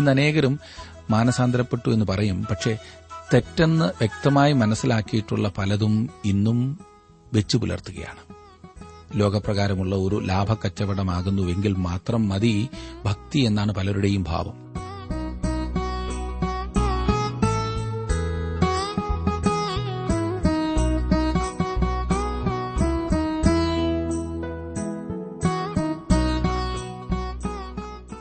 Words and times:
ഇന്ന് 0.00 0.10
അനേകരും 0.10 0.54
മാനസാന്തരപ്പെട്ടു 1.10 1.90
എന്ന് 1.90 2.04
പറയും. 2.04 2.46
പക്ഷേ 2.50 2.72
തെറ്റെന്ന് 3.34 3.84
വ്യക്തമായി 3.84 4.52
മനസ്സിലാക്കിയിട്ടുള്ള 4.52 5.52
പലതും 5.58 5.94
ഇന്നും 6.24 6.58
വെച്ചു 7.32 7.56
പുലർത്തുകയാണ്. 7.58 8.22
ലോകപ്രകാരമുള്ള 9.20 9.94
ഒരു 9.96 10.16
ലാഭക്കച്ചവടമാകുന്നുവെങ്കിൽ 10.24 11.72
മാത്രം 11.88 12.28
മതി 12.28 12.68
ഭക്തി 13.04 13.38
എന്നാണ് 13.38 13.72
പലരുടെയും 13.74 14.22
ഭാവം. 14.22 14.56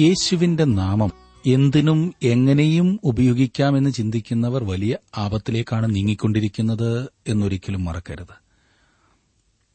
യേശുവിന്റെ 0.00 0.64
നാമം 0.64 1.12
എന്തിനും 1.46 2.14
എങ്ങനെയും 2.22 3.00
ഉപയോഗിക്കാമെന്ന് 3.04 3.90
ചിന്തിക്കുന്നവർ 3.90 4.64
വലിയ 4.64 4.96
ആപത്തിലേക്കാണ് 5.16 5.94
നീങ്ങിക്കൊണ്ടിരിക്കുന്നത് 5.94 7.08
എന്നൊരിക്കലും 7.28 7.84
മറക്കരുത്. 7.84 8.34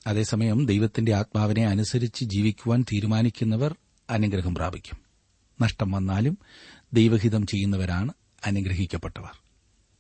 അതേസമയം 0.08 0.66
ദൈവത്തിന്റെ 0.66 1.14
ആത്മാവിനെ 1.14 1.68
അനുസരിച്ച് 1.68 2.26
ജീവിക്കുവാൻ 2.26 2.86
തീരുമാനിക്കുന്നവർ 2.94 3.76
അനുഗ്രഹം 4.10 4.56
പ്രാപിക്കും. 4.56 5.00
നഷ്ടം 5.62 5.92
വന്നാലും 5.92 6.38
ദൈവഹിതം 6.94 7.48
ചെയ്യുന്നവരാണ് 7.48 8.12
അനുഗ്രഹിക്കപ്പെട്ടവർ. 8.46 9.44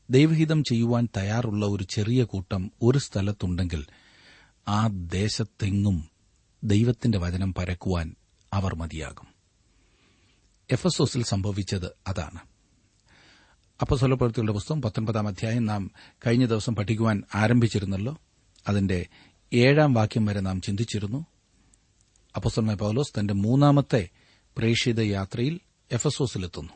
ദൈവഹിതം 0.09 0.63
ചെയ്യുവാൻ 0.63 1.07
തയ്യാറുള്ള 1.17 1.65
ഒരു 1.65 1.83
ചെറിയ 1.83 2.23
കൂട്ടം 2.23 2.71
ഒരു 2.81 2.97
സ്ഥലത്തുണ്ടെങ്കിൽ 2.97 3.85
ആ 4.67 4.87
ദേശത്തെങ്ങും 4.87 6.09
ദൈവത്തിന്റെ 6.63 7.17
വചനം 7.17 7.53
പരക്കുവാൻ 7.53 8.15
അവർ 8.53 8.75
മതിയാകും. 8.75 9.34
എഫസോസിൽ 10.71 11.23
സംഭവിച്ചത് 11.23 11.97
അതാണ്. 12.07 12.39
അപ്പസ്വലപ്രവൃത്തികളുടെ 13.81 14.53
പുസ്തകം 14.53 14.81
പത്തൊൻപതാം 14.81 15.27
അധ്യായം 15.27 15.65
നാം 15.65 15.91
കഴിഞ്ഞ 16.27 16.45
ദിവസം 16.45 16.75
പഠിക്കുവാൻ 16.75 17.23
ആരംഭിച്ചിരുന്നല്ലോ. 17.35 18.17
അതിന്റെ 18.67 19.05
ഏഴാം 19.53 19.93
വാക്യം 19.93 20.25
വരെ 20.25 20.39
നാം 20.39 20.61
ചിന്തിച്ചിരുന്നു. 20.61 21.25
അപ്പസ്വലമായ 22.35 22.75
പൌലോസ് 22.75 23.19
തന്റെ 23.19 23.33
മൂന്നാമത്തെ 23.33 24.09
പ്രേക്ഷിത 24.57 24.99
യാത്രയിൽ 24.99 25.59
എഫസോസിലെത്തുന്നു. 25.91 26.73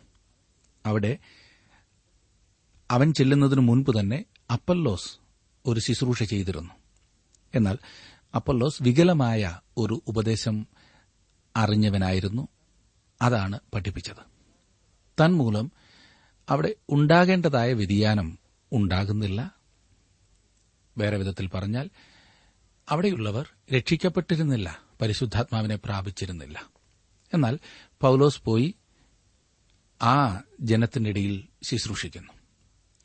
അവിടെ 0.85 1.17
അവൻ 2.91 3.13
ചെല്ലുന്നതിനു 3.13 3.61
മുൻപ് 3.61 3.99
തന്നെ 3.99 4.25
അപ്പല്ലോസ് 4.53 5.17
ഒരു 5.65 5.79
ശുശ്രൂഷ 5.79 6.23
ചെയ്തിരുന്നു. 6.23 6.73
എന്നാൽ 7.55 7.77
അപ്പല്ലോസ് 8.35 8.83
വികലമായ 8.83 9.59
ഒരു 9.77 10.03
ഉപദേശം 10.07 10.67
അറിഞ്ഞവനായിരുന്നു. 11.55 12.47
അതാണ് 13.21 13.59
പഠിപ്പിച്ചത്. 13.73 14.29
തന്മൂലം 15.23 15.71
അവിടെ 16.49 16.75
ഉണ്ടാകേണ്ടതായ 16.89 17.73
വ്യതിയാനം 17.73 18.39
ഉണ്ടാകുന്നില്ല. 18.71 19.55
വേറെ 20.97 21.17
വിധത്തിൽ 21.17 21.47
പറഞ്ഞാൽ 21.47 21.89
അവിടെയുള്ളവർ 22.89 23.49
രക്ഷിക്കപ്പെട്ടിരുന്നില്ല 23.73 24.81
പരിശുദ്ധാത്മാവിനെ 25.01 25.75
പ്രാപിച്ചിരുന്നില്ല. 25.75 26.69
എന്നാൽ 27.33 27.59
പൌലോസ് 28.01 28.43
പോയി 28.43 28.75
ആ 30.01 30.41
ജനത്തിന്റെ 30.61 31.09
ഇടയിൽ 31.09 31.47
ശുശ്രൂഷിക്കുന്നു. 31.63 32.33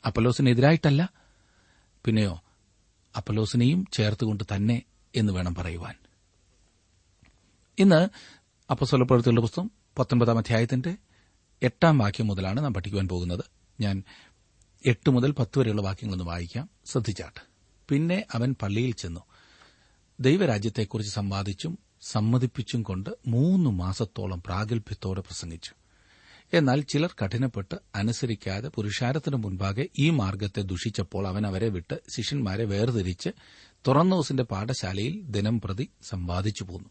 അപ്പലോസിനെതിരായിട്ടല്ല 0.05 1.09
പിന്നെയോ 2.05 2.43
അപ്പലോസിനെയും 3.17 3.87
ചേർത്തുകൊണ്ട് 3.93 4.43
തന്നെ 4.55 4.81
എന്ന് 5.15 5.33
വേണം 5.33 5.55
പറയുവാൻ. 5.55 5.95
ഇന്ന് 7.79 8.09
അപ്പസ്വലപ്രവൃത്തികളുടെ 8.71 9.41
പുസ്തകം 9.41 9.71
പത്തൊൻപതാം 9.99 10.37
അധ്യായത്തിന്റെ 10.37 10.95
എട്ടാം 11.63 11.97
വാക്യം 11.97 12.27
മുതലാണ് 12.27 12.63
നാം 12.63 12.73
പഠിക്കുവാൻ 12.73 13.07
പോകുന്നത്. 13.07 13.43
ഞാൻ 13.79 14.03
എട്ട് 14.85 15.09
മുതൽ 15.09 15.31
പത്ത് 15.31 15.59
വരെയുള്ള 15.59 15.81
വാക്യങ്ങളൊന്ന് 15.81 16.31
വായിക്കാം. 16.31 16.69
ശ്രദ്ധിച്ചാട്ട്. 16.85 17.41
പിന്നെ 17.89 18.25
അവൻ 18.33 18.55
പള്ളിയിൽ 18.61 18.93
ചെന്നു. 18.93 19.19
ദൈവരാജ്യത്തെക്കുറിച്ച് 20.19 21.13
സംവാദിച്ചും 21.13 21.79
സമ്മതിപ്പിച്ചും 22.01 22.83
കൊണ്ട് 22.83 23.09
മൂന്ന് 23.27 23.69
മാസത്തോളം 23.69 24.43
പ്രാഗൽഭ്യത്തോടെ 24.45 25.21
പ്രസംഗിച്ചു. 25.21 25.71
എന്നാൽ 26.53 26.81
ചിലർ 26.81 27.15
കഠിനപ്പെട്ട് 27.25 27.75
അനുസരിക്കാതെ 27.95 28.67
പുരുഷാരത്തിനു 28.67 29.35
മുൻപാകെ 29.35 29.89
ഈ 29.99 30.09
മാർഗത്തെ 30.09 30.61
ദുഷിച്ചപ്പോൾ 30.61 31.27
അവൻ 31.27 31.47
അവരെ 31.47 31.69
വിട്ട് 31.69 31.99
ശിഷ്യന്മാരെ 32.15 32.65
വേർതിരിച്ച് 32.65 33.29
തുറന്നോസിന്റെ 33.87 34.43
പാഠശാലയിൽ 34.43 35.21
ദിനം 35.21 35.61
പ്രതി 35.61 35.89
സംവാദിച്ചു 36.03 36.63
പോന്നു. 36.63 36.89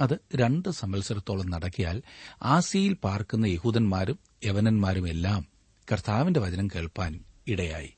അത് 0.00 0.18
രണ്ട് 0.36 0.68
സംവത്സരത്തോളം 0.68 1.50
നടക്കിയാൽ 1.50 2.02
ആസിയിൽ 2.42 2.92
പാർക്കുന്ന 2.92 3.46
യഹൂദന്മാരും 3.46 4.18
യവനന്മാരും 4.44 5.08
എല്ലാം 5.08 5.46
കർത്താവിന്റെ 5.92 6.40
വചനം 6.40 6.68
കേൾപ്പാൻ 6.68 7.24
ഇടയായി. 7.46 7.94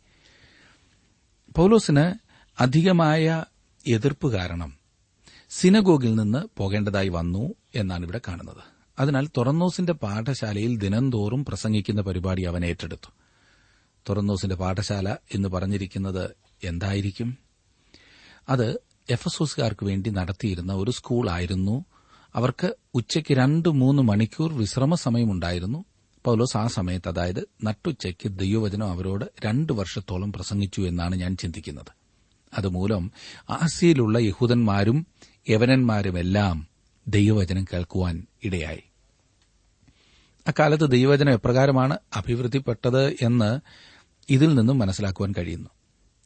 പൌലോസിന് 1.57 2.15
അധികമായ 2.63 3.45
എതിർപ്പ് 3.87 4.33
കാരണം 4.33 4.79
സിനഗോഗിൽ 5.51 6.15
നിന്ന് 6.15 6.49
പോകേണ്ടതായി 6.57 7.09
വന്നു 7.09 7.55
എന്നാണ് 7.75 8.03
ഇവിടെ 8.03 8.21
കാണുന്നത്. 8.29 8.63
അതിനാൽ 8.99 9.29
തുറന്നോസിന്റെ 9.37 9.93
പാഠശാലയിൽ 9.93 10.77
ദിനംതോറും 10.77 11.45
പ്രസംഗിക്കുന്ന 11.45 12.01
പരിപാടി 12.01 12.43
അവൻ 12.43 12.65
ഏറ്റെടുത്തു. 12.65 13.13
തുറന്നോസിന്റെ 14.09 14.57
പാഠശാല 14.57 15.17
എന്ന് 15.35 15.49
പറഞ്ഞിരിക്കുന്നത് 15.49 16.31
എന്തായിരിക്കും? 16.65 17.39
അത് 18.49 18.81
എഫസോസുകാർക്ക് 19.11 19.85
വേണ്ടി 19.85 20.11
നടത്തിയിരുന്ന 20.11 20.73
ഒരു 20.73 20.91
സ്കൂളായിരുന്നു 20.91 21.85
അവർക്ക് 22.35 22.77
ഉച്ചയ്ക്ക് 22.95 23.35
രണ്ട് 23.35 23.69
മൂന്ന് 23.69 24.03
മണിക്കൂർ 24.03 24.53
വിശ്രമ 24.53 24.95
സമയമുണ്ടായിരുന്നു 24.95 25.85
പൌലോസ് 26.25 26.57
ആ 26.57 26.67
സമയത്ത് 26.67 27.09
അതായത് 27.09 27.49
നട്ടുച്ചയ്ക്ക് 27.65 28.29
ദൈവവചനം 28.29 28.91
അവരോട് 28.91 29.25
രണ്ട് 29.45 29.73
വർഷത്തോളം 29.73 30.33
പ്രസംഗിച്ചു 30.33 30.81
എന്നാണ് 30.81 31.17
ഞാൻ 31.17 31.37
ചിന്തിക്കുന്നത്. 31.37 31.93
അതുമൂലം 32.59 33.13
ആസിയയിലുള്ള 33.51 34.19
യഹൂദന്മാരും 34.19 35.07
യവനന്മാരുമെല്ലാം 35.49 36.69
ദൈവവചനം 37.09 37.65
കേൾക്കുവാൻ 37.65 38.27
ഇടയായി. 38.45 38.83
അക്കാലത്ത് 40.47 40.91
ദൈവവചനം 40.91 41.33
എപ്രകാരമാണ് 41.33 41.99
അഭിവൃദ്ധിപ്പെട്ടത് 42.17 43.11
എന്ന് 43.11 43.61
ഇതിൽ 44.29 44.55
നിന്നും 44.55 44.79
മനസ്സിലാക്കുവാൻ 44.79 45.35
കഴിയുന്നു. 45.39 45.71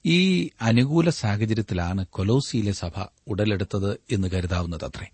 ഈ 0.06 0.50
അനുകൂല 0.62 1.10
സാഹചര്യത്തിലാണ് 1.10 2.06
കൊലോസിയിലെ 2.10 2.72
സഭ 2.72 3.04
ഉടലെടുത്തത് 3.28 4.00
എന്ന് 4.12 4.28
കരുതാവുന്നതത്രേ. 4.28 5.06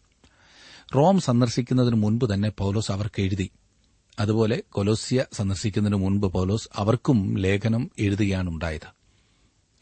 റോം 0.94 1.20
സന്ദർശിക്കുന്നതിന് 1.20 1.94
മുൻപ് 1.94 2.34
തന്നെ 2.34 2.48
പൌലോസ് 2.48 2.92
അവർക്ക് 2.92 3.22
എഴുതി. 3.22 3.50
അതുപോലെ 4.18 4.62
കൊലോസിയ 4.68 5.24
സന്ദർശിക്കുന്നതിന് 5.32 5.98
മുൻപ് 5.98 6.26
പൌലോസ് 6.26 6.68
അവർക്കും 6.74 7.38
ലേഖനം 7.38 7.90
എഴുതുകയാണുണ്ടായത്. 7.98 8.88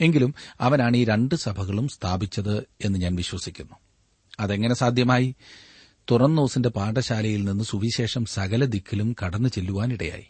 എങ്കിലും 0.01 0.35
അവനാണ് 0.61 0.97
ഈ 0.97 1.05
രണ്ട് 1.05 1.35
സഭകളും 1.35 1.89
സ്ഥാപിച്ചത് 1.89 2.67
എന്ന് 2.85 2.99
ഞാൻ 2.99 3.15
വിശ്വസിക്കുന്നു. 3.15 3.75
അതെങ്ങനെ 4.41 4.75
സാധ്യമായി? 4.75 5.35
തുറന്നോസിന്റെ 6.11 6.69
പാഠശാലയിൽ 6.69 7.45
നിന്ന് 7.45 7.65
സുവിശേഷം 7.65 8.25
സകല 8.25 8.65
ദിക്കിലും 8.65 9.17
കടന്നു 9.25 9.49
ചെല്ലുവാനിടയായി. 9.49 10.27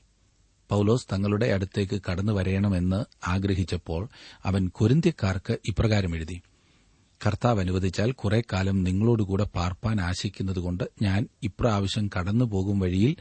പൌലോസ് 0.68 1.06
തങ്ങളുടെ 1.12 1.46
അടുത്തേക്ക് 1.46 2.00
കടന്നു 2.10 2.32
വരയണമെന്ന് 2.32 3.04
ആഗ്രഹിച്ചപ്പോൾ 3.28 4.08
അവൻ 4.44 4.68
കൊരിന്ത്യക്കാർക്ക് 4.68 5.58
ഇപ്രകാരം 5.68 6.16
എഴുതി. 6.16 6.42
കർത്താവ് 7.26 7.60
അനുവദിച്ചാൽ 7.60 8.12
കുറെ 8.12 8.42
കാലം 8.52 8.84
നിങ്ങളോടുകൂടെ 8.84 9.44
പാർപ്പാൻ 9.44 10.00
ആശിക്കുന്നതുകൊണ്ട് 10.00 10.84
ഞാൻ 11.02 11.28
ഇപ്രാവശ്യം 11.42 12.10
കടന്നുപോകും 12.18 12.78
വഴിയിൽ 12.78 13.16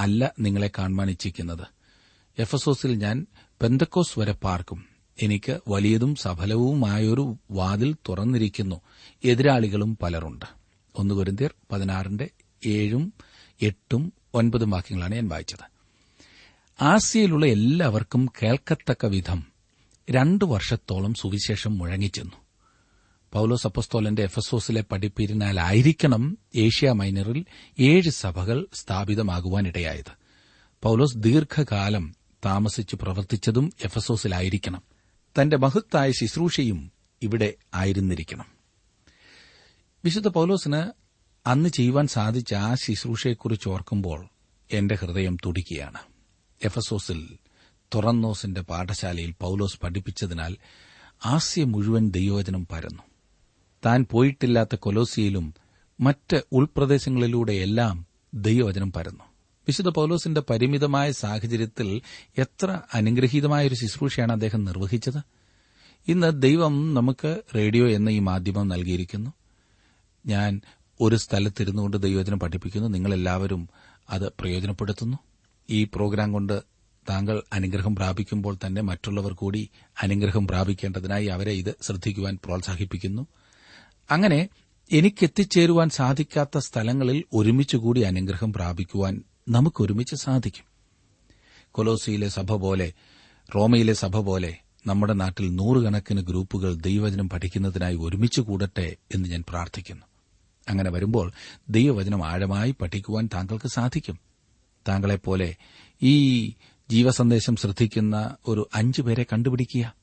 അല്ല 0.00 0.32
നിങ്ങളെ 0.40 0.70
കാണുവാൻ 0.78 1.10
ഇച്ഛിക്കുന്നത് 1.10 1.66
എഫസോസിൽ 2.38 2.94
ഞാൻ 2.94 3.26
പെന്തക്കോസ് 3.62 4.18
വരെ 4.18 4.32
പാർക്കും. 4.32 4.84
എനിക്ക് 5.22 5.60
വലിയതും 5.68 6.14
സഫലവുമായൊരു 6.14 7.36
വാതിൽ 7.50 7.96
തുറന്നിരിക്കുന്നു. 8.08 8.80
എതിരാളികളും 9.24 9.98
പലരുണ്ട്. 10.02 10.44
ഒന്ന് 10.94 11.14
കുരിന്തിയർ 11.14 11.54
പതിനാറിന്റെ 11.72 12.30
ഏഴും 12.66 13.12
എട്ടും 13.62 14.12
ഒൻപതും 14.34 14.70
വാക്യങ്ങളാണ് 14.70 15.14
ഞാൻ 15.14 15.28
വായിച്ചത്. 15.28 15.72
ആസിയയിലുള്ള 16.82 17.46
എല്ലാവർക്കും 17.46 18.32
കേൾക്കത്തക്ക 18.42 19.06
വിധം 19.06 19.44
രണ്ടു 20.10 20.44
വർഷത്തോളം 20.44 21.14
സുവിശേഷം 21.14 21.78
മുഴങ്ങിച്ചെന്നു 21.78 22.41
പൌലോസ് 23.32 23.66
അപ്പസ്തോലന്റെ 23.66 24.22
എഫസോസിലെ 24.22 24.84
പഠിപ്പിരിനാലായിരിക്കണം 24.92 26.38
ഏഷ്യ 26.54 26.92
മൈനറിൽ 26.92 27.44
ഏഴ് 27.78 28.10
സഭകൾ 28.10 28.66
സ്ഥാപിതമാകുവാനിടയായത്. 28.74 30.12
പൌലോസ് 30.82 31.16
ദീർഘകാലം 31.16 32.16
താമസിച്ച് 32.44 32.96
പ്രവർത്തിച്ചതും 32.96 33.72
എഫസോസിലായിരിക്കണം. 33.84 34.82
തന്റെ 35.42 35.56
മഹത്തായ 35.56 36.12
ശുശ്രൂഷയും 36.12 36.92
ഇവിടെ 37.22 37.54
ആയിരുന്നിരിക്കണം. 37.74 38.44
വിശുദ്ധ 40.04 40.28
പൌലോസിന് 40.28 40.90
അന്ന് 41.46 41.68
ചെയ്യുവാൻ 41.68 42.06
സാധിച്ച 42.06 42.54
ആ 42.54 42.74
ശുശ്രൂഷയെക്കുറിച്ച് 42.74 43.68
ഓർക്കുമ്പോൾ 43.68 44.28
എന്റെ 44.72 44.94
ഹൃദയം 44.94 45.36
തുടിക്കുകയാണ്. 45.46 45.98
എഫസോസിൽ 46.64 47.28
തുറന്നോസിന്റെ 47.94 48.60
പാഠശാലയിൽ 48.60 49.34
പൌലോസ് 49.40 49.80
പഠിപ്പിച്ചതിനാൽ 49.80 50.56
ആസ്യ 51.24 51.64
മുഴുവൻ 51.64 52.10
ദൈവവചനം 52.10 52.66
പരന്നു. 52.66 53.02
താൻ 53.84 54.06
പോയിട്ടില്ലാത്ത 54.10 54.74
കൊലോസിയിലും 54.74 55.54
മറ്റ് 56.00 56.42
ഉൾപ്രദേശങ്ങളിലൂടെയെല്ലാം 56.52 58.06
ദൈവവചനം 58.34 58.92
പരന്നു. 58.92 59.24
വിശുദ്ധ 59.68 59.88
പൌലോസിന്റെ 59.88 60.40
പരിമിതമായ 60.40 61.12
സാഹചര്യത്തിൽ 61.12 62.00
എത്ര 62.38 62.80
അനുഗ്രഹീതമായ 62.94 63.66
ഒരു 63.66 63.74
ശുശ്രൂഷയാണ് 63.74 64.32
അദ്ദേഹം 64.32 64.64
നിർവഹിച്ചത്? 64.64 65.22
ഇന്ന് 66.08 66.42
ദൈവം 66.42 66.94
നമുക്ക് 66.94 67.42
റേഡിയോ 67.56 67.88
എന്ന 67.88 68.08
ഈ 68.08 68.18
മാധ്യമം 68.18 68.68
നൽകിയിരിക്കുന്നു. 68.68 69.32
ഞാൻ 70.26 70.60
ഒരു 71.00 71.16
സ്ഥലത്തിരുന്നുകൊണ്ട് 71.16 72.02
ദൈവവചനം 72.02 72.40
പഠിപ്പിക്കുന്നു. 72.40 72.88
നിങ്ങളെല്ലാവരും 72.88 73.68
അത് 74.10 74.28
പ്രയോജനപ്പെടുത്തുന്നു. 74.28 75.18
ഈ 75.70 75.84
പ്രോഗ്രാം 75.84 76.32
കൊണ്ട് 76.32 76.62
താങ്കൾ 77.10 77.42
അനുഗ്രഹം 77.52 77.96
പ്രാപിക്കുമ്പോൾ 77.96 78.58
തന്നെ 78.66 78.82
മറ്റുള്ളവർ 78.82 79.32
കൂടി 79.32 79.70
അനുഗ്രഹം 80.02 80.46
പ്രാപിക്കേണ്ടതിനായി 80.46 81.26
അവരെ 81.26 81.52
ഇത് 81.52 81.74
ശ്രദ്ധിക്കുവാൻ 81.82 82.38
പ്രോത്സാഹിപ്പിക്കുന്നു. 82.44 83.26
അങ്ങനെ 84.10 84.48
എനിക്കെത്തിച്ചേരുവാൻ 84.92 85.90
സാധിക്കാത്ത 85.90 86.58
സ്ഥലങ്ങളിൽ 86.58 87.24
ഒരുമിച്ചുകൂടി 87.32 88.00
അനുഗ്രഹം 88.00 88.52
പ്രാപിക്കുവാൻ 88.52 89.22
നമുക്കൊരുമിച്ച് 89.48 90.14
സാധിക്കും. 90.14 90.64
കൊലോസിയിലെ 91.72 92.28
സഭ 92.28 92.52
പോലെ 92.52 92.92
റോമയിലെ 93.54 93.92
സഭ 93.92 94.16
പോലെ 94.16 94.56
നമ്മുടെ 94.86 95.12
നാട്ടിൽ 95.12 95.56
നൂറുകണക്കിന് 95.56 96.20
ഗ്രൂപ്പുകൾ 96.20 96.74
ദൈവവചനം 96.74 97.28
പഠിക്കുന്നതിനായി 97.28 97.96
ഒരുമിച്ച് 97.96 98.40
കൂടട്ടെ 98.40 98.96
എന്ന് 99.14 99.28
ഞാൻ 99.28 99.44
പ്രാർത്ഥിക്കുന്നു. 99.48 100.06
അങ്ങനെ 100.68 100.90
വരുമ്പോൾ 100.90 101.32
ദൈവവചനം 101.68 102.26
ആഴമായി 102.26 102.74
പഠിക്കുവാൻ 102.80 103.28
താങ്കൾക്ക് 103.34 103.68
സാധിക്കും. 103.68 104.18
താങ്കളെപ്പോലെ 104.88 105.56
ഈ 106.02 106.48
ജീവസന്ദേശം 106.90 107.56
ശ്രദ്ധിക്കുന്ന 107.56 108.36
ഒരു 108.48 108.68
അഞ്ചു 108.74 109.02
പേരെ 109.02 109.26
കണ്ടുപിടിക്കുക. 109.32 109.94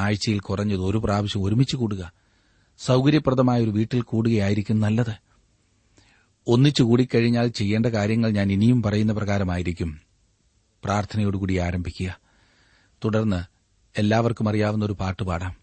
ആഴ്ചയിൽ 0.00 0.38
കുറഞ്ഞത് 0.38 0.80
ഒരു 0.80 0.98
പ്രാവശ്യം 0.98 1.44
ഒരുമിച്ച് 1.44 1.76
കൂടുക. 1.76 2.23
സൌകര്യപ്രദമായ 2.78 3.62
ഒരു 3.62 3.70
വീട്ടിൽ 3.70 4.02
കൂടുകയായിരിക്കും 4.02 4.80
നല്ലത്. 4.80 5.14
ഒന്നിച്ചു 6.46 6.82
കൂടിക്കഴിഞ്ഞാൽ 6.82 7.48
ചെയ്യേണ്ട 7.48 7.86
കാര്യങ്ങൾ 7.86 8.30
ഞാൻ 8.30 8.52
ഇനിയും 8.52 8.82
പറയുന്ന 8.82 9.12
പ്രകാരമായിരിക്കും. 9.12 10.00
പ്രാർത്ഥനയോടുകൂടി 10.84 11.56
ആരംഭിക്കുക. 11.56 12.20
തുടർന്ന് 13.04 13.44
എല്ലാവർക്കും 13.98 14.48
അറിയാവുന്ന 14.48 14.84
ഒരു 14.84 14.92
പാട്ട് 14.92 15.22
പാടാം. 15.22 15.56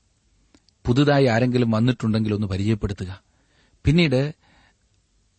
പുതുതായി 0.85 1.25
ആരെങ്കിലും 1.25 1.71
വന്നിട്ടുണ്ടെങ്കിൽ 1.71 2.33
ഒന്ന് 2.33 2.47
പരിചയപ്പെടുത്തുക. 2.47 3.23
പിന്നീട് 3.85 4.35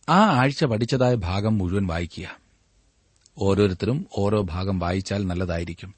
ആ 0.09 0.19
ആഴ്ച 0.19 0.65
പഠിച്ചതായ 0.65 1.15
ഭാഗം 1.15 1.57
മുഴുവൻ 1.57 1.87
വായിക്കുക. 1.87 2.37
ഓരോരുത്തരും 3.37 4.05
ഓരോ 4.17 4.41
ഭാഗം 4.41 4.79
വായിച്ചാൽ 4.79 5.27
നല്ലതായിരിക്കും. 5.27 5.93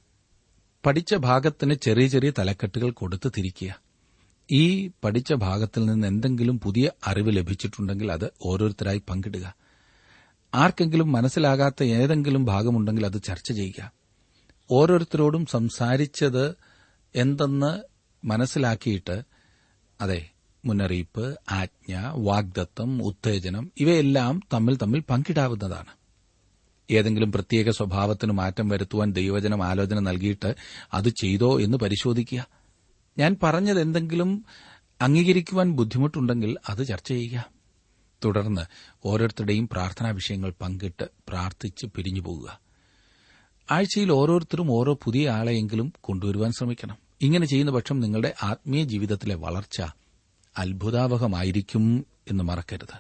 പഠിച്ച 0.86 1.16
ഭാഗത്തിന് 1.16 1.74
ചെറിയ 1.74 2.08
ചെറിയ 2.08 2.32
തലക്കെട്ടുകൾ 2.40 2.92
കൊടുത്ത് 2.92 3.32
തിരിക്കുക. 3.38 3.85
ഈ 4.52 4.92
പഠിച്ച 5.04 5.34
ഭാഗത്തിൽ 5.34 5.86
നിന്ന് 5.86 6.08
എന്തെങ്കിലും 6.08 6.60
പുതിയ 6.60 6.92
അറിവ് 7.08 7.36
ലഭിച്ചിട്ടുണ്ടെങ്കിൽ 7.36 8.12
അത് 8.12 8.32
ഓരോരുത്തരായി 8.46 9.02
പങ്കിടുക. 9.10 9.54
ആർക്കെങ്കിലും 10.56 11.12
മനസ്സിലാകാത്ത 11.12 11.84
ഏതെങ്കിലും 11.84 12.46
ഭാഗമുണ്ടെങ്കിൽ 12.46 13.06
അത് 13.06 13.22
ചർച്ച 13.22 13.52
ചെയ്യുക. 13.52 13.92
ഓരോരുത്തരോടും 14.72 15.46
സംസാരിച്ചത് 15.46 16.56
എന്തെന്ന് 17.16 17.80
മനസ്സിലാക്കിയിട്ട് 18.28 19.22
അതെ 20.02 20.30
മുന്നറിയിപ്പ് 20.66 21.40
ആജ്ഞ 21.52 21.96
വാഗ്ദത്തം 22.16 23.04
ഉത്തേജനം 23.04 23.72
ഇവയെല്ലാം 23.80 24.42
തമ്മിൽ 24.54 24.78
തമ്മിൽ 24.78 25.04
പങ്കിടാവുന്നതാണ്. 25.10 26.06
ഏതെങ്കിലും 26.92 27.32
പ്രത്യേക 27.32 27.70
സ്വഭാവത്തിന് 27.70 28.32
മാറ്റം 28.32 28.68
വരുത്തുവാൻ 28.68 29.14
ദൈവജനം 29.14 29.66
ആലോചന 29.66 30.00
നൽകിയിട്ട് 30.00 30.56
അത് 30.94 31.10
ചെയ്തോ 31.10 31.60
എന്ന് 31.60 31.78
പരിശോധിക്കുക. 31.78 32.65
ഞാൻ 33.18 33.38
പറഞ്ഞത് 33.44 33.82
എന്തെങ്കിലും 33.82 34.46
അംഗീകരിക്കുവാൻ 35.02 35.72
ബുദ്ധിമുട്ടുണ്ടെങ്കിൽ 35.72 36.58
അത് 36.70 36.86
ചർച്ച 36.86 37.08
ചെയ്യുക. 37.08 37.46
തുടർന്ന് 38.26 38.62
ഓരോരുത്തരുടെയും 39.06 39.68
പ്രാർത്ഥനാ 39.68 40.10
വിഷയങ്ങൾ 40.10 40.54
പങ്കിട്ട് 40.62 41.04
പ്രാർത്ഥിച്ച് 41.28 41.86
പിരിഞ്ഞു 41.86 42.22
പോകുക 42.22 42.60
ആഴ്ചയിൽ 43.72 44.12
ഓരോരുത്തരും 44.12 44.72
ഓരോ 44.72 45.00
പുതിയ 45.04 45.30
ആളെയെങ്കിലും 45.30 45.94
കൊണ്ടുവരുവാൻ 46.02 46.52
ശ്രമിക്കണം. 46.52 46.98
ഇങ്ങനെ 47.22 47.46
ചെയ്യുന്ന 47.46 47.72
പക്ഷം 47.72 48.00
നിങ്ങളുടെ 48.00 48.34
ആത്മീയ 48.44 48.84
ജീവിതത്തിലെ 48.84 49.36
വളർച്ച 49.36 49.82
അത്ഭുതാവഹമായിരിക്കും 50.58 52.06
എന്ന് 52.32 52.44
മറക്കരുത്. 52.44 52.98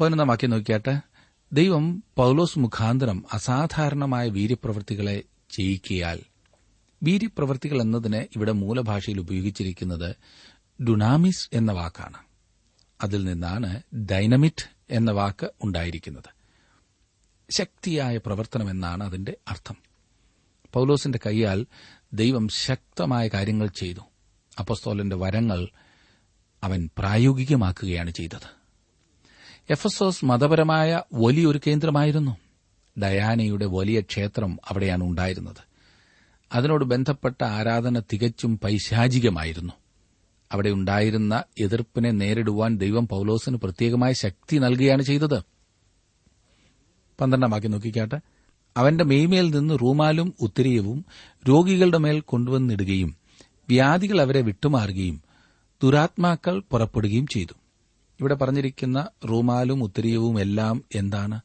പതിനൊന്നാം 0.00 0.28
വാക്യം 0.28 1.00
ദൈവം 1.52 2.04
പൌലോസ് 2.16 2.58
മുഖാന്തരം 2.58 3.24
അസാധാരണമായ 3.32 4.28
വീര്യപ്രവൃത്തികളെ 4.28 5.22
ചെയ്യിക്കയാൽ 5.50 6.20
വീര്യപ്രവൃത്തികൾ 7.02 7.80
എന്നതിന് 7.80 8.16
ഇവിടെ 8.16 8.52
മൂലഭാഷയിൽ 8.52 9.20
ഉപയോഗിച്ചിരിക്കുന്നത് 9.20 10.16
ഡുനാമിസ് 10.82 11.50
എന്ന 11.52 11.72
വാക്കാണ്. 11.72 12.16
അതിൽ 13.02 13.24
നിന്നാണ് 13.24 13.82
ഡൈനമിറ്റ് 13.96 14.76
എന്ന 14.90 15.10
വാക്ക് 15.10 15.50
ഉണ്ടായിരിക്കുന്നത്. 15.64 16.38
ശക്തിയായ 17.50 18.16
പ്രവർത്തനം 18.16 18.70
എന്നാണ് 18.70 19.04
അതിന്റെ 19.04 19.36
അർത്ഥം. 19.48 19.76
പൌലോസിന്റെ 20.72 21.18
കൈയാൽ 21.26 21.66
ദൈവം 22.12 22.48
ശക്തമായ 22.48 23.28
കാര്യങ്ങൾ 23.28 23.66
ചെയ്തു. 23.66 24.00
അപ്പസ്തോലന്റെ 24.58 25.16
വരങ്ങൾ 25.16 25.68
അവൻ 26.62 26.90
പ്രായോഗികമാക്കുകയാണ് 26.98 28.10
ചെയ്തത്. 28.10 28.58
എഫസോസ് 29.70 30.24
മതപരമായ 30.24 31.02
വലിയൊരു 31.14 31.60
കേന്ദ്രമായിരുന്നു. 31.66 32.36
ഡയാനയുടെ 33.00 33.66
വലിയ 33.66 34.00
ക്ഷേത്രം 34.00 34.58
അവിടെയാണ് 34.68 35.04
ഉണ്ടായിരുന്നത്. 35.04 35.67
അതിനോട് 36.54 36.84
ബന്ധപ്പെട്ട 36.84 37.44
ആരാധന 37.44 38.00
തികച്ചും 38.00 38.58
പൈശാചികമായിരുന്നു. 38.58 39.72
അവിടെ 40.52 40.70
ഉണ്ടായിരുന്ന 40.70 41.44
എതിർപ്പിനെ 41.58 42.10
നേരിടുവാൻ 42.10 42.76
ദൈവം 42.76 43.08
പൌലോസിന് 43.08 43.56
പ്രത്യേകമായ 43.56 44.12
ശക്തി 44.12 44.56
നൽകുകയാണ് 44.56 45.02
ചെയ്തത്. 45.02 45.42
പന്ത്രണ്ടാം 47.20 47.50
വാക്യം 47.50 47.70
നോക്കിക്കാട്ടെ. 47.70 48.20
അവന്റെ 48.76 49.04
മെയ്മേൽ 49.04 49.58
നിന്ന് 49.58 49.78
റൂമാലും 49.82 50.34
ഉത്തിരിയവും 50.40 51.04
രോഗികളുടെ 51.48 51.98
മേൽ 51.98 52.20
കൊണ്ടുവന്നിടുകയും 52.20 53.16
വ്യാധികൾ 53.68 54.20
അവരെ 54.20 54.40
വിട്ടുമാറുകയും 54.40 55.22
ദുരാത്മാക്കൾ 55.82 56.62
പുറപ്പെടുകയും 56.70 57.26
ചെയ്തു. 57.26 57.54
ഇവിടെ 58.20 58.34
പറഞ്ഞിരിക്കുന്ന 58.34 59.08
റൂമാലും 59.28 59.84
ഉത്തരീയവും 59.84 60.40
എല്ലാം 60.40 60.84
എന്താണ്? 60.94 61.40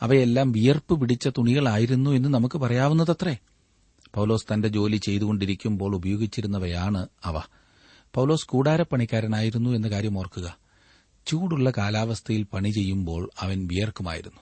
അവയെല്ലാം 0.00 0.52
വിയർപ്പ് 0.52 1.00
പിടിച്ച 1.00 1.28
തുണികളായിരുന്നു 1.28 2.10
എന്ന് 2.10 2.28
നമുക്ക് 2.28 2.58
പറയാവുന്നതത്രേ. 2.58 3.36
പൌലോസ് 4.16 4.54
തന്റെ 4.54 4.68
ജോലി 4.68 4.96
ചെയ്തുകൊണ്ടിരിക്കുമ്പോൾ 4.96 5.94
ഉപയോഗിച്ചിരുന്നവയാണ് 5.94 7.08
അവ. 7.24 7.42
പൌലോസ് 8.14 8.46
കൂടാരപ്പണിക്കാരനായിരുന്നു 8.46 9.70
എന്ന 9.70 9.88
കാര്യം 9.88 10.18
ഓർക്കുക. 10.18 10.56
ചൂടുള്ള 11.26 11.72
കാലാവസ്ഥയിൽ 11.78 12.42
പണി 12.42 12.68
ചെയ്യുമ്പോൾ 12.68 13.30
അവൻ 13.40 13.66
വിയർക്കുമായിരുന്നു. 13.66 14.40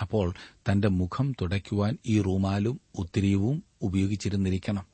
അപ്പോൾ 0.00 0.34
തന്റെ 0.54 0.88
മുഖം 0.88 1.32
തുടയ്ക്കുവാൻ 1.40 1.98
ഈ 2.06 2.20
റൂമാലും 2.20 2.80
ഉത്തിരിയവും 2.98 3.62
ഉപയോഗിച്ചിരുന്നിരിക്കണം. 3.82 4.86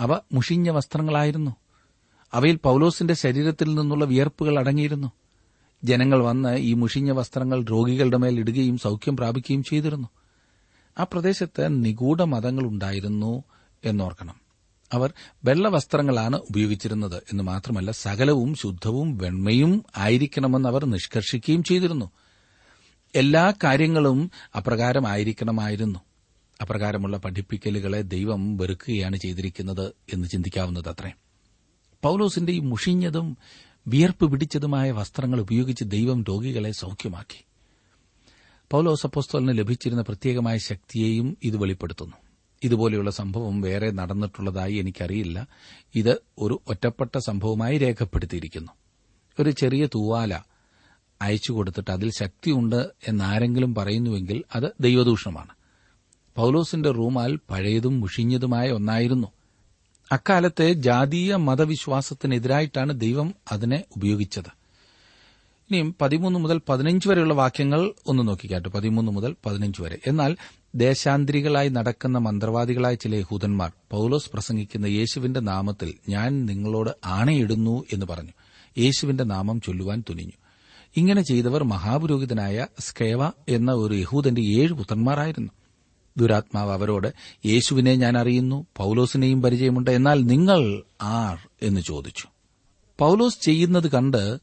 അവ 0.00 0.20
മുഷിഞ്ഞ 0.32 0.70
വസ്ത്രങ്ങളായിരുന്നു. 0.70 1.50
അവയിൽ 2.32 2.56
പൌലോസിന്റെ 2.56 3.14
ശരീരത്തിൽ 3.14 3.74
നിന്നുള്ള 3.74 4.04
വിയർപ്പുകൾ 4.04 4.58
അടങ്ങിയിരുന്നു. 4.58 5.12
ജനങ്ങൾ 5.84 6.24
വന്ന് 6.24 6.58
ഈ 6.58 6.72
മുഷിഞ്ഞ 6.72 7.12
വസ്ത്രങ്ങൾ 7.12 7.64
രോഗികളുടെ 7.64 8.16
മേൽ 8.16 8.38
ഇടുകയും 8.38 8.78
സൌഖ്യം 8.78 9.16
പ്രാപിക്കുകയും 9.16 9.64
ചെയ്തിരുന്നു. 9.64 10.08
ആ 10.98 11.02
പ്രദേശത്ത് 11.02 11.84
നിഗൂഢ 11.84 12.22
മതങ്ങളുണ്ടായിരുന്നു 12.22 13.44
എന്നോർക്കണം. 13.84 14.34
അവർ 14.92 15.12
വെള്ളവസ്ത്രങ്ങളാണ് 15.44 16.36
ഉപയോഗിച്ചിരുന്നത് 16.36 17.16
എന്ന് 17.16 17.42
മാത്രമല്ല 17.42 17.90
സകലവും 17.90 18.54
ശുദ്ധവും 18.54 19.18
വെണ്മയും 19.18 19.84
ആയിരിക്കണമെന്ന് 19.96 20.68
അവർ 20.68 20.84
നിഷ്കർഷിക്കുകയും 20.84 21.62
ചെയ്തിരുന്നു. 21.62 22.10
എല്ലാ 23.14 23.52
കാര്യങ്ങളും 23.64 24.30
അപ്രകാരമായിരിക്കണമായിരുന്നു. 24.56 25.98
അപ്രകാരമുള്ള 26.62 27.16
പഠിപ്പിക്കലുകളെ 27.16 28.02
ദൈവം 28.02 28.56
വെറുക്കുകയാണ് 28.56 29.16
ചെയ്തിരിക്കുന്നത് 29.16 29.92
എന്ന് 30.12 30.28
ചിന്തിക്കാവുന്നത് 30.28 30.88
അത്രേ 30.88 31.12
പൌലോസിന്റെ 32.02 32.52
ഈ 32.52 32.58
മുഷിഞ്ഞതും 32.58 33.38
വിയർപ്പ് 33.86 34.30
പിടിച്ചതുമായ 34.30 34.90
വസ്ത്രങ്ങൾ 34.90 35.40
ഉപയോഗിച്ച് 35.40 35.84
ദൈവം 35.84 36.22
രോഗികളെ 36.22 36.72
സൌഖ്യമാക്കി. 36.72 37.44
പൌലോസ് 38.74 39.06
അപ്പോസ്തോലിന് 39.06 39.58
ലഭിച്ചിരുന്ന 39.58 40.02
പ്രത്യേകമായ 40.02 40.58
ശക്തിയെയും 40.58 41.36
ഇത് 41.42 41.56
വെളിപ്പെടുത്തുന്നു. 41.56 42.16
ഇതുപോലെയുള്ള 42.62 43.10
സംഭവം 43.10 43.60
വേറെ 43.60 43.90
നടന്നിട്ടുള്ളതായി 43.90 44.74
എനിക്കറിയില്ല. 44.74 45.46
ഇത് 45.94 46.22
ഒരു 46.38 46.60
ഒറ്റപ്പെട്ട 46.68 47.18
സംഭവമായി 47.18 47.78
രേഖപ്പെടുത്തിയിരിക്കുന്നു. 47.78 48.72
ഒരു 49.40 49.50
ചെറിയ 49.50 49.86
തൂവാല 49.86 50.38
അയച്ചു 51.22 51.52
കൊടുത്തിട്ട് 51.52 51.90
അതിൽ 51.90 52.10
ശക്തിയുണ്ട് 52.10 52.90
എന്നാരെങ്കിലും 53.08 53.74
പറയുന്നുവെങ്കിൽ 53.74 54.42
അത് 54.54 54.72
ദൈവദൂഷണമാണ്. 54.80 55.54
പൌലോസിന്റെ 56.36 56.90
റൂമാൽ 56.90 57.38
പഴയതും 57.50 58.00
മുഷിഞ്ഞതുമായ 58.00 58.70
ഒന്നായിരുന്നു. 58.70 59.28
അക്കാലത്തെ 60.12 60.72
ജാതീയ 60.72 61.36
മതവിശ്വാസത്തിനെതിരായിട്ടാണ് 61.36 63.00
ദൈവം 63.00 63.34
അതിനെ 63.52 63.84
ഉപയോഗിച്ചത്. 63.96 64.63
ഇനിയും 65.70 65.96
പതിമൂന്ന് 66.00 66.38
മുതൽ 66.38 66.60
പതിനഞ്ച് 66.68 67.08
വരെയുള്ള 67.08 67.34
വാക്യങ്ങൾ 67.34 67.92
ഒന്ന് 68.06 68.28
നോക്കിക്കാട്ടെ 68.28 68.68
പതിമൂന്ന് 68.68 69.12
മുതൽ 69.12 69.36
പതിനഞ്ച് 69.46 69.82
വരെ. 69.82 69.98
എന്നാൽ 70.06 70.36
ദേശാന്തരികളായി 70.74 71.68
നടക്കുന്ന 71.68 72.18
മന്ത്രവാദികളായ 72.18 72.94
ചില 72.94 73.14
യഹൂദന്മാർ 73.14 73.72
പൌലോസ് 73.90 74.30
പ്രസംഗിക്കുന്ന 74.30 74.86
യേശുവിന്റെ 74.86 75.40
നാമത്തിൽ 75.40 75.94
ഞാൻ 76.08 76.46
നിങ്ങളോട് 76.46 76.90
ആണയിടുന്നു 77.04 77.84
എന്ന് 77.92 78.06
പറഞ്ഞു. 78.06 78.30
യേശുവിന്റെ 78.78 79.24
നാമം 79.24 79.60
ചൊല്ലുവാൻ 79.60 80.04
തുനിഞ്ഞു. 80.10 80.32
ഇങ്ങനെ 80.96 81.22
ചെയ്തവർ 81.22 81.62
മഹാപുരോഹിതനായ 81.62 82.66
സ്കേവ 82.78 83.26
എന്ന 83.48 83.72
ഒരു 83.72 83.94
യഹൂദന്റെ 83.94 84.42
ഏഴ് 84.42 84.72
പുത്രന്മാരായിരുന്നു. 84.72 85.50
ദുരാത്മാവ് 86.16 86.72
അവരോട് 86.72 87.14
യേശുവിനെ 87.46 87.94
ഞാൻ 87.94 88.18
അറിയുന്നു 88.18 88.66
പൌലോസിനെയും 88.76 89.42
പരിചയമുണ്ട് 89.42 89.90
എന്നാൽ 89.90 90.24
നിങ്ങൾ 90.24 90.82
ആർ 91.02 91.38
എന്ന് 91.62 91.80
ചോദിച്ചു. 91.80 92.24
പൌലോസ് 92.98 93.38
ചെയ്യുന്നത് 93.40 93.90
കണ്ട് 93.90 94.38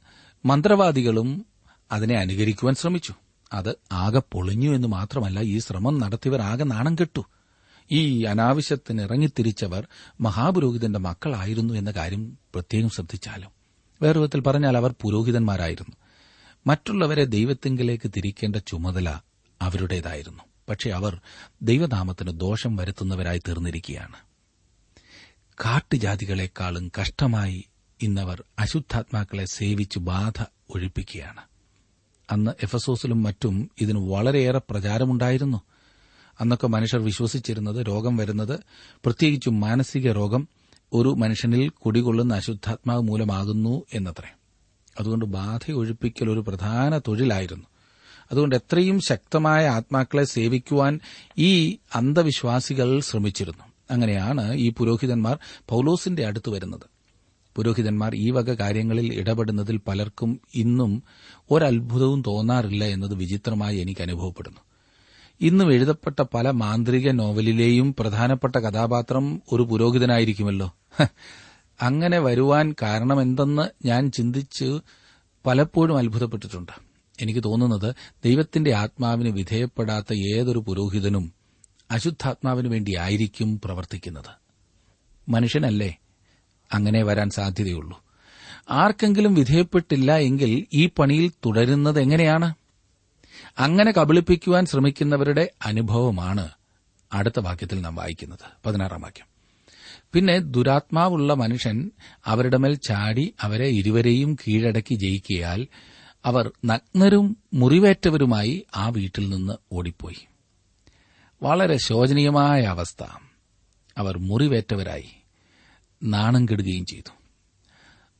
മന്ത്രവാദികളും 0.45 1.45
അതിനെ 1.91 2.15
അനുകരിക്കുവാൻ 2.15 2.75
ശ്രമിച്ചു. 2.75 3.13
അത് 3.53 3.75
ആകെ 3.91 4.21
പൊളിഞ്ഞു 4.31 4.75
എന്ന് 4.75 4.87
മാത്രമല്ല 4.87 5.41
ഈ 5.41 5.59
ശ്രമം 5.59 5.99
നടത്തിയവർ 5.99 6.41
ആകെ 6.41 6.63
നാണം 6.63 6.95
കെട്ടു. 6.95 7.25
ഈ 7.91 8.23
അനാവശ്യത്തിന് 8.23 9.01
ഇറങ്ങിത്തിരിച്ചവർ 9.01 9.87
മഹാപുരോഹിതന്റെ 10.21 10.99
മക്കളായിരുന്നു 10.99 11.73
എന്ന 11.73 11.91
കാര്യം 11.91 12.37
പ്രത്യേകം 12.53 12.89
ശ്രദ്ധിച്ചാലും. 12.89 13.49
വേറെ 14.01 14.19
വിധത്തിൽ 14.19 14.41
പറഞ്ഞാൽ 14.41 14.77
അവർ 14.77 14.95
പുരോഹിതന്മാരായിരുന്നു. 15.01 15.95
മറ്റുള്ളവരെ 16.67 17.25
ദൈവത്തിങ്കിലേക്ക് 17.25 18.11
തിരിക്കേണ്ട 18.17 18.55
ചുമതല 18.55 19.19
അവരുടേതായിരുന്നു. 19.61 20.43
പക്ഷെ 20.69 20.89
അവർ 20.89 21.21
ദൈവനാമത്തിന് 21.61 22.39
ദോഷം 22.39 22.75
വരുത്തുന്നവരായി 22.75 23.37
തീർന്നിരിക്കുകയാണ്. 23.37 24.15
കാട്ടുജാതികളെക്കാളും 25.65 26.91
കഷ്ടമായി 27.01 27.65
ഇന്നവർ 28.01 28.43
അശുദ്ധാത്മാക്കളെ 28.59 29.45
സേവിച്ച് 29.45 29.99
ബാധ 29.99 30.41
ഒഴിപ്പിക്കുകയാണ്. 30.69 31.41
അന്ന് 32.31 32.51
എഫസോസിലും 32.63 33.23
മറ്റും 33.23 33.71
ഇതിന് 33.81 33.99
വളരെയേറെ 33.99 34.61
പ്രചാരമുണ്ടായിരുന്നു. 34.69 35.61
അന്നൊക്കെ 36.41 36.67
മനുഷ്യർ 36.67 36.99
വിശ്വസിച്ചിരുന്നത് 36.99 37.87
രോഗം 37.87 38.17
വരുന്നത് 38.17 38.59
പ്രത്യേകിച്ചും 38.73 39.59
മാനസിക 39.59 40.11
രോഗം 40.11 40.47
ഒരു 40.93 41.09
മനുഷ്യനിൽ 41.09 41.69
കുടികൊള്ളുന്ന 41.69 42.33
അശുദ്ധാത്മാവ് 42.33 43.01
മൂലമാകുന്നു 43.01 43.83
എന്നത്രേ. 43.93 44.35
അതുകൊണ്ട് 44.99 45.25
ബാധ 45.25 45.71
ഒഴിപ്പിക്കൽ 45.71 46.29
ഒരു 46.29 46.39
പ്രധാന 46.39 46.97
തൊഴിലായിരുന്നു. 46.97 47.65
അതുകൊണ്ട് 48.31 48.55
എത്രയും 48.55 48.99
ശക്തമായ 48.99 49.67
ആത്മാക്കളെ 49.67 50.23
സേവിക്കുവാൻ 50.23 50.99
ഈ 51.37 51.77
അന്ധവിശ്വാസികൾ 51.95 52.99
ശ്രമിച്ചിരുന്നു. 52.99 53.63
അങ്ങനെയാണ് 53.91 54.53
ഈ 54.53 54.73
പുരോഹിതന്മാർ 54.73 55.39
പൌലോസിന്റെ 55.69 56.25
അടുത്ത് 56.25 56.49
വരുന്നത്. 56.49 57.00
പുരോഹിതന്മാർ 57.55 58.15
ഈ 58.15 58.29
വക 58.29 58.53
കാര്യങ്ങളിൽ 58.53 59.13
ഇടപെടുന്നതിൽ 59.13 59.77
പലർക്കും 59.77 60.41
ഇന്നും 60.55 61.03
ഒരത്ഭുതവും 61.51 62.21
തോന്നാറില്ല 62.21 62.83
എന്നത് 62.83 63.13
വിചിത്രമായി 63.13 63.77
എനിക്ക് 63.77 64.01
അനുഭവപ്പെടുന്നു. 64.01 64.57
ഇന്നും 65.41 65.73
എഴുതപ്പെട്ട 65.73 66.21
പല 66.33 66.51
മാന്ത്രിക 66.51 67.11
നോവലിലെയും 67.11 67.95
പ്രധാനപ്പെട്ട 67.99 68.55
കഥാപാത്രം 68.55 69.41
ഒരു 69.51 69.63
പുരോഹിതനായിരിക്കുമല്ലോ. 69.63 70.75
അങ്ങനെ 71.81 72.19
വരുവാൻ 72.19 72.75
കാരണമെന്തെന്ന് 72.81 73.87
ഞാൻ 73.87 74.11
ചിന്തിച്ച് 74.11 74.79
പലപ്പോഴും 75.45 75.97
അത്ഭുതപ്പെട്ടിട്ടുണ്ട്. 75.97 76.71
എനിക്ക് 77.21 77.43
തോന്നുന്നത് 77.43 77.95
ദൈവത്തിന്റെ 78.25 78.73
ആത്മാവിന് 78.73 79.29
വിധേയപ്പെടാത്ത 79.29 80.13
ഏതൊരു 80.13 80.59
പുരോഹിതനും 80.59 81.33
അശുദ്ധാത്മാവിനു 81.91 82.69
വേണ്ടിയായിരിക്കും 82.69 83.61
പ്രവർത്തിക്കുന്നത്. 83.65 84.41
മനുഷ്യനല്ലേ? 85.29 85.97
അങ്ങനെ 86.73 87.03
വരാൻ 87.03 87.29
സാധ്യതയുള്ളൂ. 87.29 88.03
ആർക്കെങ്കിലും 88.69 89.33
വിധേയപ്പെട്ടില്ല 89.33 90.17
എങ്കിൽ 90.17 90.65
ഈ 90.73 90.87
പണിയിൽ 90.87 91.29
തുടരുന്നത് 91.29 92.01
എങ്ങനെയാണ്? 92.01 92.53
അങ്ങനെ 93.59 93.91
കബളിപ്പിക്കുവാൻ 93.91 94.65
ശ്രമിക്കുന്നവരുടെ 94.65 95.51
അനുഭവമാണ് 95.65 96.49
അടുത്ത 97.13 97.39
വാക്യത്തിൽ 97.39 97.81
നാം 97.81 97.95
വായിക്കുന്നത്. 97.95 98.39
പതിനാറാം 98.65 99.01
വാക്യം. 99.01 99.25
പിന്നെ 100.13 100.39
ദുരാത്മാവുള്ള 100.39 101.33
മനുഷ്യൻ 101.33 101.91
അവരുടെ 102.25 102.57
മേൽ 102.57 102.75
ചാടി 102.75 103.33
അവരെ 103.41 103.67
ഇരുവരെയും 103.67 104.35
കീഴടക്കി 104.35 104.95
ജയിക്കിയാൽ 104.95 105.67
അവർ 106.25 106.51
നഗ്നരും 106.65 107.37
മുറിവേറ്റവരുമായി 107.53 108.65
ആ 108.75 108.89
വീട്ടിൽ 108.89 109.29
നിന്ന് 109.29 109.53
ഓടിപ്പോയി. 109.71 110.27
വളരെ 111.43 111.77
ശോചനീയമായ 111.77 112.61
അവസ്ഥ. 112.61 113.03
അവർ 113.97 114.17
മുറിവേറ്റവരായി. 114.17 115.20
നാണം 116.03 116.45
കെടുകയും 116.45 116.85
ചെയ്തു. 116.85 117.11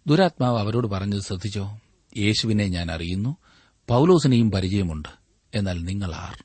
ദുരാത്മാവ് 0.07 0.59
അവരോട് 0.59 0.87
പറഞ്ഞത് 0.87 1.21
ശ്രദ്ധിച്ചോ? 1.21 1.79
യേശുവിനെ 2.17 2.67
ഞാൻ 2.67 2.91
അറിയുന്നു. 2.91 3.37
പൌലോസിനെയും 3.87 4.51
പരിചയമുണ്ട്. 4.51 5.09
എന്നാൽ 5.55 5.83
നിങ്ങൾ 5.83 6.13
ആർ? 6.13 6.43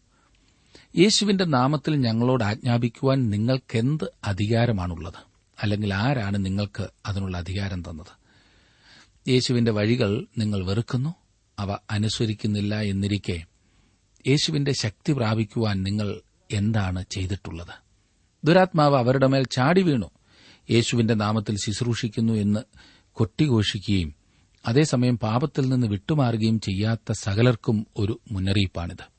യേശുവിന്റെ 0.98 1.44
നാമത്തിൽ 1.44 1.96
ഞങ്ങളോട് 1.96 2.44
ആജ്ഞാപിക്കുവാൻ 2.44 3.30
നിങ്ങൾക്കെന്ത് 3.30 4.12
അധികാരമാണുള്ളത്? 4.24 5.14
അല്ലെങ്കിൽ 5.62 5.94
ആരാണ് 5.94 6.44
നിങ്ങൾക്ക് 6.44 6.88
അതിനുള്ള 7.06 7.38
അധികാരം 7.38 7.82
തന്നത്? 7.82 8.26
യേശുവിന്റെ 9.30 9.70
വഴികൾ 9.70 10.26
നിങ്ങൾ 10.38 10.66
വെറുക്കുന്നു? 10.66 11.14
അവ 11.58 11.78
അനുസരിക്കുന്നില്ല 11.90 12.80
എന്നിരിക്കെ 12.80 13.44
യേശുവിന്റെ 14.28 14.72
ശക്തി 14.72 15.12
പ്രാപിക്കുവാൻ 15.12 15.82
നിങ്ങൾ 15.82 16.20
എന്താണ് 16.52 17.04
ചെയ്തിട്ടുള്ളത്? 17.10 17.86
ദുരാത്മാവ് 18.44 18.96
അവരുടെ 18.96 19.26
മേൽ 19.26 19.44
ചാടി 19.44 19.82
വീണു. 19.82 20.10
യേശുവിന്റെ 20.70 21.14
നാമത്തിൽ 21.14 21.56
ശുശ്രൂഷിക്കുന്നു 21.56 22.32
എന്ന് 22.32 22.61
കൊട്ടിഘോഷിക്കുകയും 23.12 24.14
അതേസമയം 24.66 25.18
പാപത്തിൽ 25.18 25.68
നിന്ന് 25.68 25.87
വിട്ടുമാറുകയും 25.87 26.61
ചെയ്യാത്ത 26.61 27.12
സകലർക്കും 27.12 27.87
ഒരു 27.96 28.20
മുന്നറിയിപ്പാണിത്. 28.32 29.16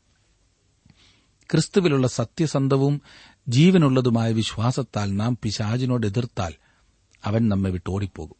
ക്രിസ്തുവിലുള്ള 1.52 2.08
സത്യസന്ധവും 2.08 3.02
ജീവനുള്ളതുമായ 3.48 4.32
വിശ്വാസത്താൽ 4.32 5.16
നാം 5.16 5.38
പിശാചിനോട് 5.44 6.08
എതിർത്താൽ 6.08 6.54
അവൻ 7.26 7.50
നമ്മെ 7.50 7.70
വിട്ടോടിപ്പോകും 7.70 8.36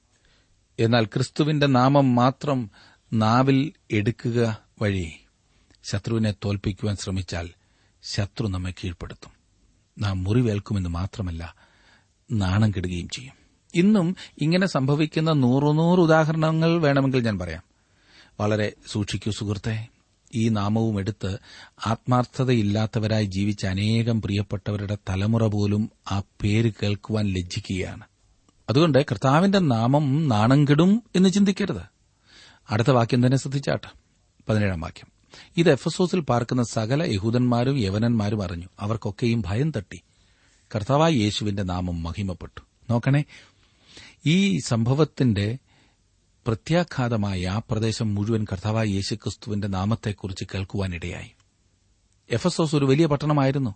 എന്നാൽ 0.80 1.06
ക്രിസ്തുവിന്റെ 1.06 1.68
നാമം 1.68 2.16
മാത്രം 2.16 2.72
നാവിൽ 3.14 3.74
എടുക്കുക 3.92 4.64
വഴി 4.82 5.12
ശത്രുവിനെ 5.84 6.34
തോൽപ്പിക്കുവാൻ 6.46 6.96
ശ്രമിച്ചാൽ 6.96 7.50
ശത്രു 8.04 8.48
നമ്മെ 8.48 8.72
കീഴ്പ്പെടുത്തും. 8.72 9.32
നാം 10.00 10.24
മുറിവേൽക്കുമെന്ന് 10.24 10.90
മാത്രമല്ല 10.90 11.67
നാണം 12.32 12.72
കെടുകയും 12.72 13.10
ചെയ്യും. 13.10 13.34
ഇന്നും 13.76 14.16
ഇങ്ങനെ 14.38 14.68
സംഭവിക്കുന്ന 14.68 15.32
നൂറുനൂറ് 15.32 16.00
ഉദാഹരണങ്ങൾ 16.00 16.82
വേണമെങ്കിൽ 16.82 17.24
ഞാൻ 17.24 17.40
പറയാം. 17.40 17.64
വളരെ 18.40 18.72
സൂക്ഷിക്കൂ 18.88 19.32
സുഹൃത്തെ. 19.32 19.88
ഈ 20.36 20.50
നാമവും 20.50 21.00
എടുത്ത് 21.00 21.38
ആത്മാർത്ഥതയില്ലാത്തവരായി 21.88 23.26
ജീവിച്ച 23.26 23.66
അനേകം 23.66 24.22
പ്രിയപ്പെട്ടവരുടെ 24.22 24.98
തലമുറ 25.10 25.48
പോലും 25.48 25.90
ആ 26.12 26.20
പേര് 26.20 26.72
കേൾക്കുവാൻ 26.84 27.26
ലജ്ജിക്കുകയാണ്. 27.26 28.04
അതുകൊണ്ട് 28.70 29.06
കർത്താവിന്റെ 29.12 29.60
നാമം 29.60 30.28
നാണം 30.28 30.66
കെടും 30.66 31.04
എന്ന് 31.16 31.30
ചിന്തിക്കരുത്. 31.30 31.82
അടുത്ത 32.70 32.92
വാക്യം 32.92 33.26
തന്നെ 33.26 33.38
ശ്രദ്ധിച്ചാട്ട്. 33.38 33.88
പതിനേഴാം 34.50 34.82
വാക്യം. 34.82 35.08
ഇത് 35.58 35.72
എഫസോസിൽ 35.72 36.20
പാർക്കുന്ന 36.20 36.64
സകല 36.64 37.04
യഹൂദന്മാരും 37.04 37.78
യവനന്മാരും 37.78 38.44
അറിഞ്ഞു. 38.44 38.66
അവർക്കൊക്കെയും 38.80 39.44
ഭയം 39.46 39.72
തട്ടി. 39.72 40.02
കർത്താവായ 40.76 41.12
യേശുവിന്റെ 41.12 41.64
നാമം 41.64 42.04
മഹിമപ്പെട്ടു. 42.04 42.62
നോക്കണേ 42.90 43.24
ഈ 44.26 44.60
സംഭവത്തിന്റെ 44.60 45.58
പ്രത്യാഘാതമായി 46.48 47.44
ആ 47.44 47.62
പ്രദേശം 47.72 48.16
മുഴുവൻ 48.16 48.46
കർത്താവായ 48.52 48.88
യേശുക്രിസ്തുവിന്റെ 48.88 49.68
നാമത്തെക്കുറിച്ച് 49.68 50.46
കേൾക്കുവാനിടയായി. 50.54 51.32
എഫസോസ് 52.32 52.76
ഒരു 52.76 52.86
വലിയ 52.86 53.06
പട്ടണമായിരുന്നു. 53.06 53.76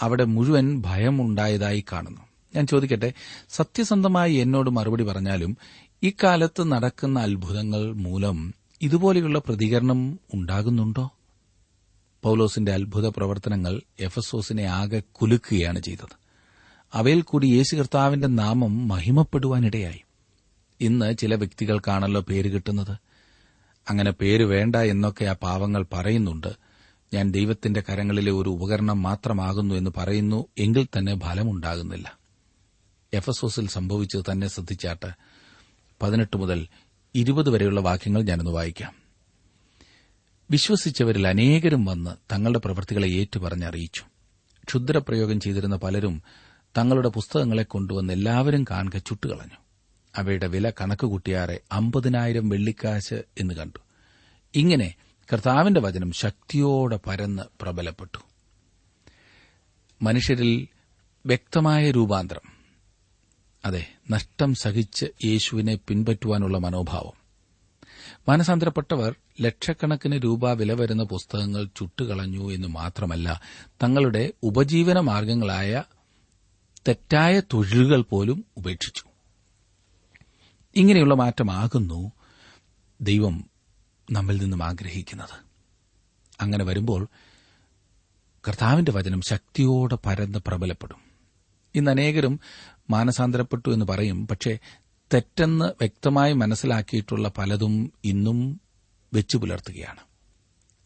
അവിടെ 0.00 0.24
മുഴുവൻ 0.24 0.82
ഭയമുണ്ടായതായി 0.82 1.84
കാണുന്നു. 1.92 2.20
ഞാൻ 2.56 2.66
ചോദിക്കട്ടെ 2.66 3.12
സത്യസന്ധമായി 3.48 4.34
എന്നോട് 4.34 4.70
മറുപടി 4.70 5.04
പറഞ്ഞാലും 5.04 5.56
ഇക്കാലത്ത് 6.02 6.72
നടക്കുന്ന 6.72 7.20
അത്ഭുതങ്ങൾ 7.20 7.92
മൂലം 7.92 8.54
ഇതുപോലെയുള്ള 8.82 9.38
പ്രതികരണം 9.38 10.20
ഉണ്ടാകുന്നുണ്ടോ? 10.34 11.10
പൌലോസിന്റെ 12.22 12.72
അത്ഭുത 12.72 13.08
പ്രവർത്തനങ്ങൾ 13.08 13.80
എഫസോസിനെ 14.00 14.62
ആകെ 14.62 15.02
കുലുക്കുകയാണ് 15.12 15.78
ചെയ്തത്. 15.78 16.16
അവയിൽ 16.92 17.22
കൂടി 17.22 17.46
യേശു 17.46 17.76
കർത്താവിന്റെ 17.76 18.26
നാമം 18.26 18.88
മഹിമപ്പെടുവാനിടയായി. 18.88 20.02
ഇന്ന് 20.80 21.16
ചില 21.16 21.34
വ്യക്തികൾക്കാണല്ലോ 21.34 22.20
പേര് 22.20 22.48
കിട്ടുന്നത്. 22.52 22.96
അങ്ങനെ 23.90 24.10
പേര് 24.10 24.44
വേണ്ട 24.44 24.76
എന്നൊക്കെ 24.76 25.24
ആ 25.24 25.32
പാവങ്ങൾ 25.32 25.86
പറയുന്നുണ്ട്. 25.92 26.48
ഞാൻ 27.14 27.30
ദൈവത്തിന്റെ 27.30 27.80
കരങ്ങളിലെ 27.80 28.32
ഒരു 28.32 28.50
ഉപകരണം 28.50 29.02
മാത്രമാകുന്നു 29.02 29.74
എന്ന് 29.74 29.90
പറയുന്നു 29.96 30.46
എങ്കിൽ 30.58 30.88
തന്നെ 30.98 31.18
ഫലമുണ്ടാകുന്നില്ല. 31.18 32.18
എഫസോസിൽ 33.14 33.68
സംഭവിച്ചത് 33.68 34.24
തന്നെ 34.32 34.48
ശ്രദ്ധിച്ചാട്ട് 34.48 35.06
പതിനെട്ട് 36.02 36.36
മുതൽ 36.36 36.66
ഇരുപത് 37.14 37.50
വരെയുള്ള 37.50 37.80
വാക്യങ്ങൾ 37.80 38.22
ഞാനൊന്ന് 38.22 38.50
വായിക്കാം. 38.50 38.97
വിശ്വസിച്ചവരിൽ 40.50 41.28
അനേകരും 41.28 41.84
വന്ന് 41.84 42.34
തങ്ങളുടെ 42.34 42.58
പ്രവൃത്തികളെ 42.58 43.08
ഏറ്റുപറഞ്ഞറിയിച്ചു 43.08 44.02
ക്ഷുദ്രപ്രയോഗം 44.68 45.40
ചെയ്തിരുന്ന 45.40 45.76
പലരും 45.76 46.22
തങ്ങളുടെ 46.78 47.08
പുസ്തകങ്ങളെ 47.08 47.62
കൊണ്ടുവന്ന് 47.62 48.12
എല്ലാവരും 48.12 48.64
കാണുക 48.70 48.98
ചുട്ടുകളഞ്ഞു. 48.98 49.56
അവയുടെ 50.16 50.46
വില 50.46 50.70
കണക്ക് 50.70 51.06
കൂട്ടിയാറെ 51.06 51.60
അമ്പതിനായിരം 51.72 52.48
വെള്ളിക്കാശ് 52.48 53.14
എന്ന് 53.14 53.54
കണ്ടു. 53.54 53.78
ഇങ്ങനെ 54.54 54.94
കർത്താവിന്റെ 55.32 55.80
വചനം 55.80 56.12
ശക്തിയോടെ 56.12 56.98
പരന്ന് 57.06 57.42
പ്രബലപ്പെട്ടു. 57.60 58.18
മനുഷ്യരിൽ 60.02 60.68
വ്യക്തമായ 61.26 61.90
രൂപാന്തരം. 61.90 62.52
അതെ 63.64 63.86
നഷ്ടം 64.10 64.54
സഹിച്ച് 64.54 65.06
യേശുവിനെ 65.24 65.78
പിൻപറ്റുവാനുള്ള 65.88 66.58
മനോഭാവം. 66.58 67.12
മനസാന്തരപ്പെട്ടവർ 68.28 69.14
ലക്ഷക്കണക്കിന് 69.40 70.20
രൂപ 70.24 70.52
വില 70.52 70.72
വരുന്ന 70.72 71.02
പുസ്തകങ്ങൾ 71.02 71.68
ചുട്ടുകളഞ്ഞു 71.76 72.52
എന്ന് 72.52 72.68
മാത്രമല്ല 72.68 73.40
തങ്ങളുടെ 73.82 74.32
ഉപജീവന 74.42 75.00
മാർഗങ്ങളായ 75.00 75.82
തെറ്റായ 76.88 77.40
തൊഴിലുകൾ 77.40 78.02
പോലും 78.02 78.44
ഉപേക്ഷിച്ചു. 78.56 79.04
ഇങ്ങനെയുള്ള 80.76 81.14
മാറ്റമാകുന്നു 81.14 82.12
ദൈവം 83.00 83.44
നമ്മിൽ 84.12 84.36
നിന്നും 84.36 84.62
ആഗ്രഹിക്കുന്നത്. 84.62 85.44
അങ്ങനെ 86.40 86.64
വരുമ്പോൾ 86.64 87.08
കർത്താവിന്റെ 88.48 88.92
വചനം 88.92 89.20
ശക്തിയോടെ 89.20 89.98
പരന്ന് 90.06 90.38
പ്രബലപ്പെടും. 90.46 90.98
ഇന്ന് 91.74 91.90
അനേകരും 91.90 92.40
മാനസാന്തരപ്പെട്ടു 92.90 93.70
എന്ന് 93.70 93.86
പറയും 93.86 94.28
പക്ഷേ 94.28 94.58
തെറ്റെന്ന് 95.14 95.64
വ്യക്തമായി 95.64 96.32
മനസ്സിലാക്കിയിട്ടുള്ള 96.32 97.30
പലതും 97.38 97.92
ഇന്നും 98.04 98.60
വെച്ചു 99.14 99.36
പുലർത്തുകയാണ്. 99.36 99.98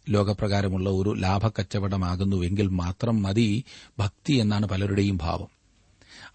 ലോകപ്രകാരമുള്ള 0.08 0.90
ഒരു 0.90 1.14
ലാഭക്കച്ചവടമാകുന്നുവെങ്കിൽ 1.20 2.66
മാത്രം 2.68 3.22
മതി 3.22 3.64
ഭക്തി 3.98 4.32
എന്നാണ് 4.32 4.66
പലരുടെയും 4.66 5.16
ഭാവം. 5.16 5.48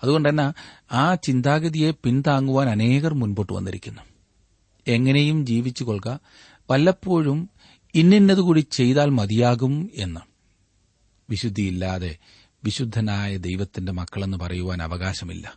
അതുകൊണ്ട് 0.03 0.29
തന്നെ 0.29 0.53
ആ 0.91 1.15
ചിന്താഗതിയെ 1.15 1.91
പിന്താങ്ങുവാൻ 1.91 2.69
അനേകർ 2.69 3.13
മുൻപോട്ട് 3.13 3.53
വന്നിരിക്കുന്നു. 3.53 4.01
എങ്ങനെയും 4.87 5.45
ജീവിച്ചു 5.45 5.83
കൊള്ളുക 5.83 6.19
വല്ലപ്പോഴും 6.69 7.49
ഇന്നിന്നതുകൂടി 7.95 8.67
ചെയ്താൽ 8.71 9.09
മതിയാകും 9.09 9.91
എന്ന്. 9.95 10.19
വിശുദ്ധിയില്ലാതെ 11.29 12.17
വിശുദ്ധനായ 12.63 13.37
ദൈവത്തിന്റെ 13.37 13.91
മക്കളെന്ന് 13.91 14.37
പറയുവാൻ 14.37 14.81
അവകാശമില്ല. 14.81 15.53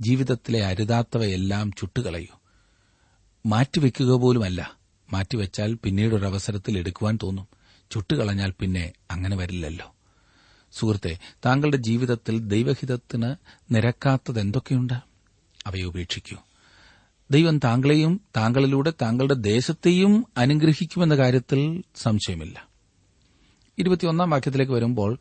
ജീവിതത്തിലെ 0.00 0.66
അരുതാത്തവയെല്ലാം 0.66 1.72
ചുട്ടുകളയൂ. 1.72 2.40
മാറ്റിവെക്കുക 3.46 4.12
പോലുമല്ല. 4.12 4.83
മാറ്റിവെച്ചാൽ 5.12 5.74
പിന്നീടൊരവസരത്തിൽ 5.74 6.78
എടുക്കുവാൻ 6.78 7.18
തോന്നും. 7.22 7.48
ചുട്ടുകളഞ്ഞാൽ 7.90 8.52
പിന്നെ 8.60 8.92
അങ്ങനെ 9.10 9.36
വരില്ലല്ലോ. 9.36 9.94
സുഹൃത്തെ 10.72 11.18
താങ്കളുടെ 11.46 11.76
ജീവിതത്തിൽ 11.76 12.38
ദൈവഹിതത്തിന് 12.38 13.34
നിരക്കാത്തത് 13.74 14.40
എന്തൊക്കെയുണ്ട്? 14.40 14.92
അവയെ 15.66 15.82
ഉപേക്ഷിക്കൂ. 15.82 16.36
ദൈവം 17.30 17.58
താങ്കളെയും 17.58 18.20
താങ്കളിലൂടെ 18.36 18.92
താങ്കളുടെ 19.02 19.34
ദേശത്തെയും 19.34 20.24
അനുഗ്രഹിക്കുമെന്ന 20.36 21.16
കാര്യത്തിൽ 21.16 21.82
സംശയമില്ല. 21.96 22.68
ഇരുപത്തിയൊന്നാം 23.78 24.30
വാക്യത്തിലേക്ക് 24.30 24.72
വരുമ്പോൾ 24.72 25.18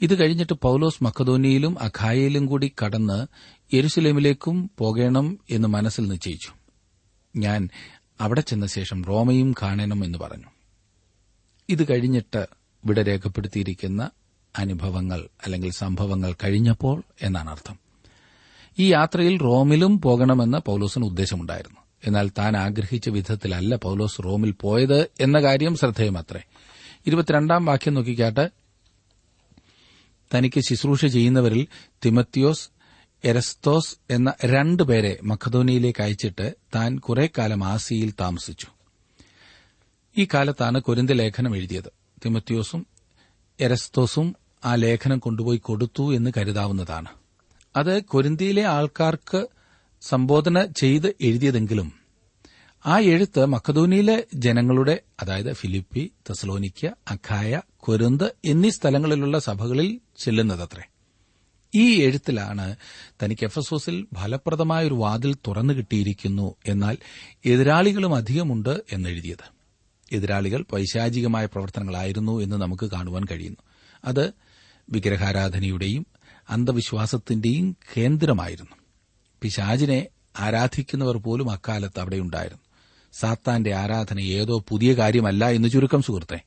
ഇത് 0.00 0.20
കഴിഞ്ഞിട്ട് 0.20 0.52
പൌലോസ് 0.52 1.04
മക്കതോനിയിലും 1.04 1.82
അഖായയിലും 1.82 2.46
കൂടി 2.46 2.72
കടന്ന് 2.84 3.26
യെരുസലേമിലേക്കും 3.74 4.70
പോകേണം 4.78 5.38
എന്ന് 5.50 5.68
മനസ്സിൽ 5.68 6.08
നിശ്ചയിച്ചു. 6.08 6.50
ഞാൻ 7.36 7.68
അവിടെ 8.20 8.40
ചെന്ന 8.40 8.66
ശേഷം 8.66 9.04
റോമയും 9.04 9.54
കാണണം 9.62 10.04
എന്ന് 10.04 10.18
പറഞ്ഞു. 10.18 10.46
ഇത് 11.68 11.90
കഴിഞ്ഞിട്ട് 11.90 12.46
ഇവിടെ 12.84 13.02
രേഖപ്പെടുത്തിയിരിക്കുന്ന 13.02 14.10
അനുഭവങ്ങൾ 14.58 15.28
അല്ലെങ്കിൽ 15.44 15.72
സംഭവങ്ങൾ 15.72 16.34
കഴിഞ്ഞപ്പോൾ 16.44 17.02
എന്നാണ് 17.22 17.50
അർത്ഥം. 17.50 17.78
ഈ 18.78 18.92
യാത്രയിൽ 18.92 19.38
റോമിലും 19.38 20.00
പോകണമെന്ന് 20.00 20.58
പൌലോസിന് 20.58 21.04
ഉദ്ദേശമുണ്ടായിരുന്നു. 21.04 21.80
എന്നാൽ 22.06 22.30
താൻ 22.38 22.56
ആഗ്രഹിച്ച 22.56 23.08
വിധത്തിലല്ല 23.08 23.76
പൌലോസ് 23.76 24.24
റോമിൽ 24.24 24.50
പോയത് 24.50 25.10
എന്ന 25.20 25.38
കാര്യം 25.38 25.76
ശ്രദ്ധേയമത്രേ. 25.76 26.42
ഇരുപത്തിരണ്ടാം 27.06 27.64
വാക്യം 27.64 27.94
നോക്കിക്കാട്ട്. 27.94 28.50
തനിക്ക് 30.34 30.60
ശുശ്രൂഷ 30.60 31.06
ചെയ്യുന്നവരിൽ 31.06 31.66
തിമത്തിയോസ് 32.04 32.70
എരസ്തോസ് 33.24 33.96
എന്ന 34.10 34.34
രണ്ടുപേരെ 34.44 35.18
മഖദോനിയയിലേക്ക് 35.22 36.02
അയച്ചിട്ട് 36.02 36.54
താൻ 36.74 36.98
കുറെ 36.98 37.28
കാലം 37.38 37.64
ആസിയിൽ 37.64 38.12
താമസിച്ചു. 38.20 38.66
ഈ 40.18 40.28
കാലത്താണ് 40.34 40.80
കൊരിന്ത് 40.80 41.18
ലേഖനം 41.18 41.56
എഴുതിയത്. 41.56 41.92
തിമത്യോസും 42.24 42.86
എരസ്തോസും 43.60 44.36
ആ 44.64 44.74
ലേഖനം 44.74 45.18
കൊണ്ടുപോയി 45.18 45.56
കൊടുത്തു 45.56 46.14
എന്ന് 46.14 46.30
കരുതാവുന്നതാണ്. 46.36 47.08
അത് 47.76 48.04
കൊരിന്തിയിലെ 48.04 48.62
ആൾക്കാർക്ക് 48.62 49.46
സംബോധന 50.00 50.64
ചെയ്ത് 50.64 51.14
എഴുതിയതെങ്കിലും 51.20 51.92
ആ 52.86 52.98
എഴുത്ത് 52.98 53.46
മക്കതോനിയിലെ 53.46 54.24
ജനങ്ങളുടെ 54.34 55.00
അതായത് 55.22 55.52
ഫിലിപ്പി 55.52 56.12
തെസലോനിക്ക 56.28 56.86
അഖായ 56.86 57.62
കൊരുന്ത് 57.76 58.36
എന്നീ 58.44 58.70
സ്ഥലങ്ങളിലുള്ള 58.70 59.38
സഭകളിൽ 59.38 60.00
ചെല്ലുന്നതത്രേ. 60.18 60.89
ഈ 61.74 62.02
എഴുത്തിലാണ് 62.02 62.76
തനിക്ക് 63.22 63.44
എഫസോസിൽ 63.44 64.06
ഫലപ്രദമായ 64.14 64.86
ഒരു 64.86 64.94
വാതിൽ 64.94 65.34
തുറന്നു 65.34 65.74
കിട്ടിയിരിക്കുന്നു 65.74 66.54
എന്നാൽ 66.68 66.96
എതിരാളികളും 67.46 68.14
അധികമുണ്ട് 68.14 68.82
എന്നെഴുതിയത്. 68.92 69.60
എതിരാളികൾ 70.12 70.64
പൈശാചികമായ 70.72 71.46
പ്രവർത്തനങ്ങളായിരുന്നു 71.46 72.40
എന്ന് 72.40 72.56
നമുക്ക് 72.56 72.90
കാണുവാൻ 72.90 73.24
കഴിയുന്നു. 73.30 73.62
അത് 74.04 74.32
വിഗ്രഹാരാധനയുടെയും 74.90 76.06
അന്ധവിശ്വാസത്തിന്റെയും 76.50 77.76
കേന്ദ്രമായിരുന്നു. 77.96 78.76
പിശാചിനെ 79.42 80.06
ആരാധിക്കുന്നവർ 80.38 81.16
പോലും 81.16 81.50
അക്കാലത്ത് 81.50 82.00
അവിടെയുണ്ടായിരുന്നു 82.00 82.62
സാത്താന്റെ 83.12 83.74
ആരാധന 83.74 84.20
ഏതോ 84.20 84.64
പുതിയ 84.68 84.92
കാര്യമല്ല 84.92 85.48
എന്ന് 85.48 85.68
ചുരുക്കം 85.68 86.02
സുഹൃത്തെ. 86.02 86.40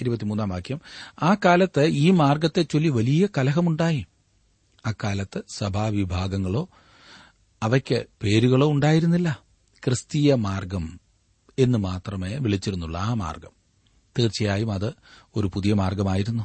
ഇരുപത്തിമൂന്നാം 0.00 0.48
വാക്യം. 0.48 0.80
ആ 1.22 1.36
കാലത്ത് 1.44 1.86
ഈ 1.86 2.10
മാർഗത്തെ 2.10 2.62
ചൊല്ലി 2.62 2.88
വലിയ 2.88 3.28
കലഹമുണ്ടായി. 3.38 4.06
അക്കാലത്ത് 4.86 5.42
സഭാവിഭാഗങ്ങളോ 5.48 6.68
അവയ്ക്ക് 7.62 8.06
പേരുകളോ 8.22 8.72
ഉണ്ടായിരുന്നില്ല. 8.72 9.42
ക്രിസ്തീയ 9.84 10.34
മാർഗം 10.34 11.00
എന്ന് 11.58 11.78
മാത്രമേ 11.78 12.36
വിളിച്ചിരുന്നുള്ളൂ 12.36 13.00
ആ 13.00 13.14
മാർഗം. 13.14 13.50
തീർച്ചയായും 14.18 14.72
അത് 14.72 14.92
ഒരു 15.36 15.50
പുതിയ 15.54 15.72
മാർഗമായിരുന്നു. 15.72 16.44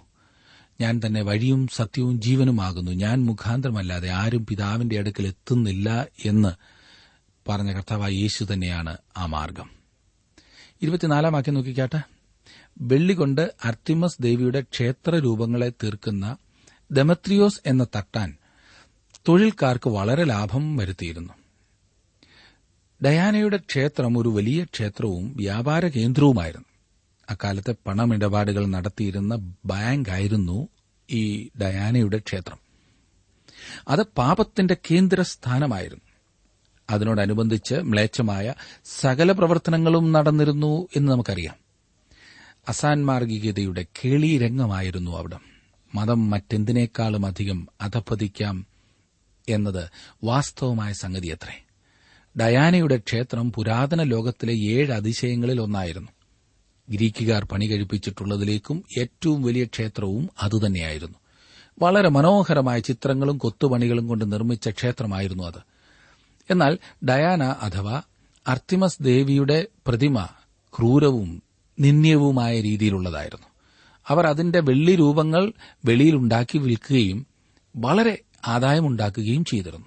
ഞാൻ 0.81 1.01
തന്നെ 1.05 1.21
വഴിയും 1.21 1.67
സത്യവും 1.67 2.21
ജീവനുമാകുന്നു. 2.21 2.91
ഞാൻ 2.91 3.25
മുഖാന്തരമല്ലാതെ 3.25 4.09
ആരും 4.09 4.45
പിതാവിന്റെ 4.45 4.99
അടുക്കൽ 4.99 5.27
എത്തുന്നില്ല 5.27 6.05
എന്ന് 6.25 6.49
പറഞ്ഞ 7.49 7.73
കർത്താവായ 7.73 8.11
യേശു 8.11 8.47
തന്നെയാണ് 8.53 8.97
ആ 9.17 9.25
മാർഗം. 9.25 9.69
ഇരുപത്തിനാലാം 10.81 11.33
വാക്യം 11.33 11.53
നോക്കിക്കാട്ടെ. 11.53 12.01
വെള്ളികൊണ്ട് 12.81 13.53
അർത്തിമസ് 13.65 14.17
ദേവിയുടെ 14.21 14.61
ക്ഷേത്ര 14.61 15.15
രൂപങ്ങളെ 15.15 15.69
തീർക്കുന്ന 15.69 16.37
ദമത്രിയോസ് 16.91 17.61
എന്ന 17.65 17.87
തട്ടാൻ 17.95 18.37
തൊഴിൽക്കാർക്ക് 19.27 19.89
വളരെ 19.89 20.23
ലാഭം 20.23 20.77
വരുത്തിയിരുന്നു. 20.77 21.33
ഡയാനയുടെ 23.05 23.57
ക്ഷേത്രം 23.57 24.17
ഒരു 24.17 24.29
വലിയ 24.29 24.63
ക്ഷേത്രവും 24.63 25.33
വ്യാപാര 25.37 25.87
കേന്ദ്രവുമായിരുന്നു. 25.87 26.65
അക്കാലത്തെ 27.29 27.75
പണമിടപാടുകൾ 27.87 28.65
നടത്തിയിരുന്ന 28.65 29.53
ബാങ്കായിരുന്നു 29.65 30.67
ഈ 31.11 31.49
ഡയാനയുടെ 31.61 32.17
ക്ഷേത്രം. 32.17 32.57
അത് 33.87 34.03
പാപത്തിന്റെ 34.17 34.77
കേന്ദ്രസ്ഥാനമായിരുന്നു. 34.91 36.05
അതിനോടനുബന്ധിച്ച് 36.89 37.75
മ്ലേച്ഛമായ 37.75 38.53
സകല 38.85 39.31
പ്രവർത്തനങ്ങളും 39.31 40.11
നടന്നിരുന്നു 40.11 40.87
എന്ന് 40.95 41.11
നമുക്കറിയാം. 41.11 41.55
അസാൻമാർഗികതയുടെ 42.69 43.85
കേളീരംഗമായിരുന്നു 44.05 45.17
അവിടം. 45.17 45.54
മതം 45.95 46.29
മറ്റെന്തിനേക്കാളും 46.29 47.25
അധികം 47.25 47.67
അധപ്പതിക്കാം 47.81 48.65
എന്നത് 49.49 49.89
വാസ്തവമായ 50.23 50.93
സംഗതിയത്രേ. 50.93 51.65
ഡയാനയുടെ 52.39 52.97
ക്ഷേത്രം 52.97 53.51
പുരാതന 53.51 54.03
ലോകത്തിലെ 54.03 54.53
ഏഴ് 54.53 54.91
അതിശയങ്ങളിൽ 54.91 55.61
ഒന്നായിരുന്നു. 55.61 56.09
ഗ്രീക്കുകാർ 56.89 57.43
പണി 57.45 57.65
കഴിപ്പിച്ചിട്ടുള്ളതിലേക്കും 57.65 58.83
ഏറ്റവും 58.99 59.43
വലിയ 59.43 59.65
ക്ഷേത്രവും 59.65 60.29
അതുതന്നെയായിരുന്നു. 60.41 61.15
വളരെ 61.81 62.09
മനോഹരമായ 62.09 62.79
ചിത്രങ്ങളും 62.79 63.37
കൊത്തുപണികളും 63.37 64.07
കൊണ്ട് 64.07 64.31
നിർമ്മിച്ച 64.31 64.69
ക്ഷേത്രമായിരുന്നു 64.69 65.43
അത്. 65.43 65.61
എന്നാൽ 66.49 66.77
ഡയാന 67.05 67.43
അഥവാ 67.43 68.01
അർത്തിമസ് 68.47 68.97
ദേവിയുടെ 69.01 69.67
പ്രതിമ 69.87 70.27
ക്രൂരവും 70.77 71.43
നിന്ദ്യവുമായ 71.79 72.61
രീതിയിലുള്ളതായിരുന്നു. 72.61 73.47
അവർ 74.07 74.27
അതിന്റെ 74.27 74.59
വെള്ളി 74.59 74.95
രൂപങ്ങൾ 74.95 75.53
വെളിയിലുണ്ടാക്കി 75.85 76.57
വിൽക്കുകയും 76.57 77.27
വളരെ 77.75 78.17
ആദായമുണ്ടാക്കുകയും 78.47 79.45
ചെയ്തിരുന്നു. 79.45 79.85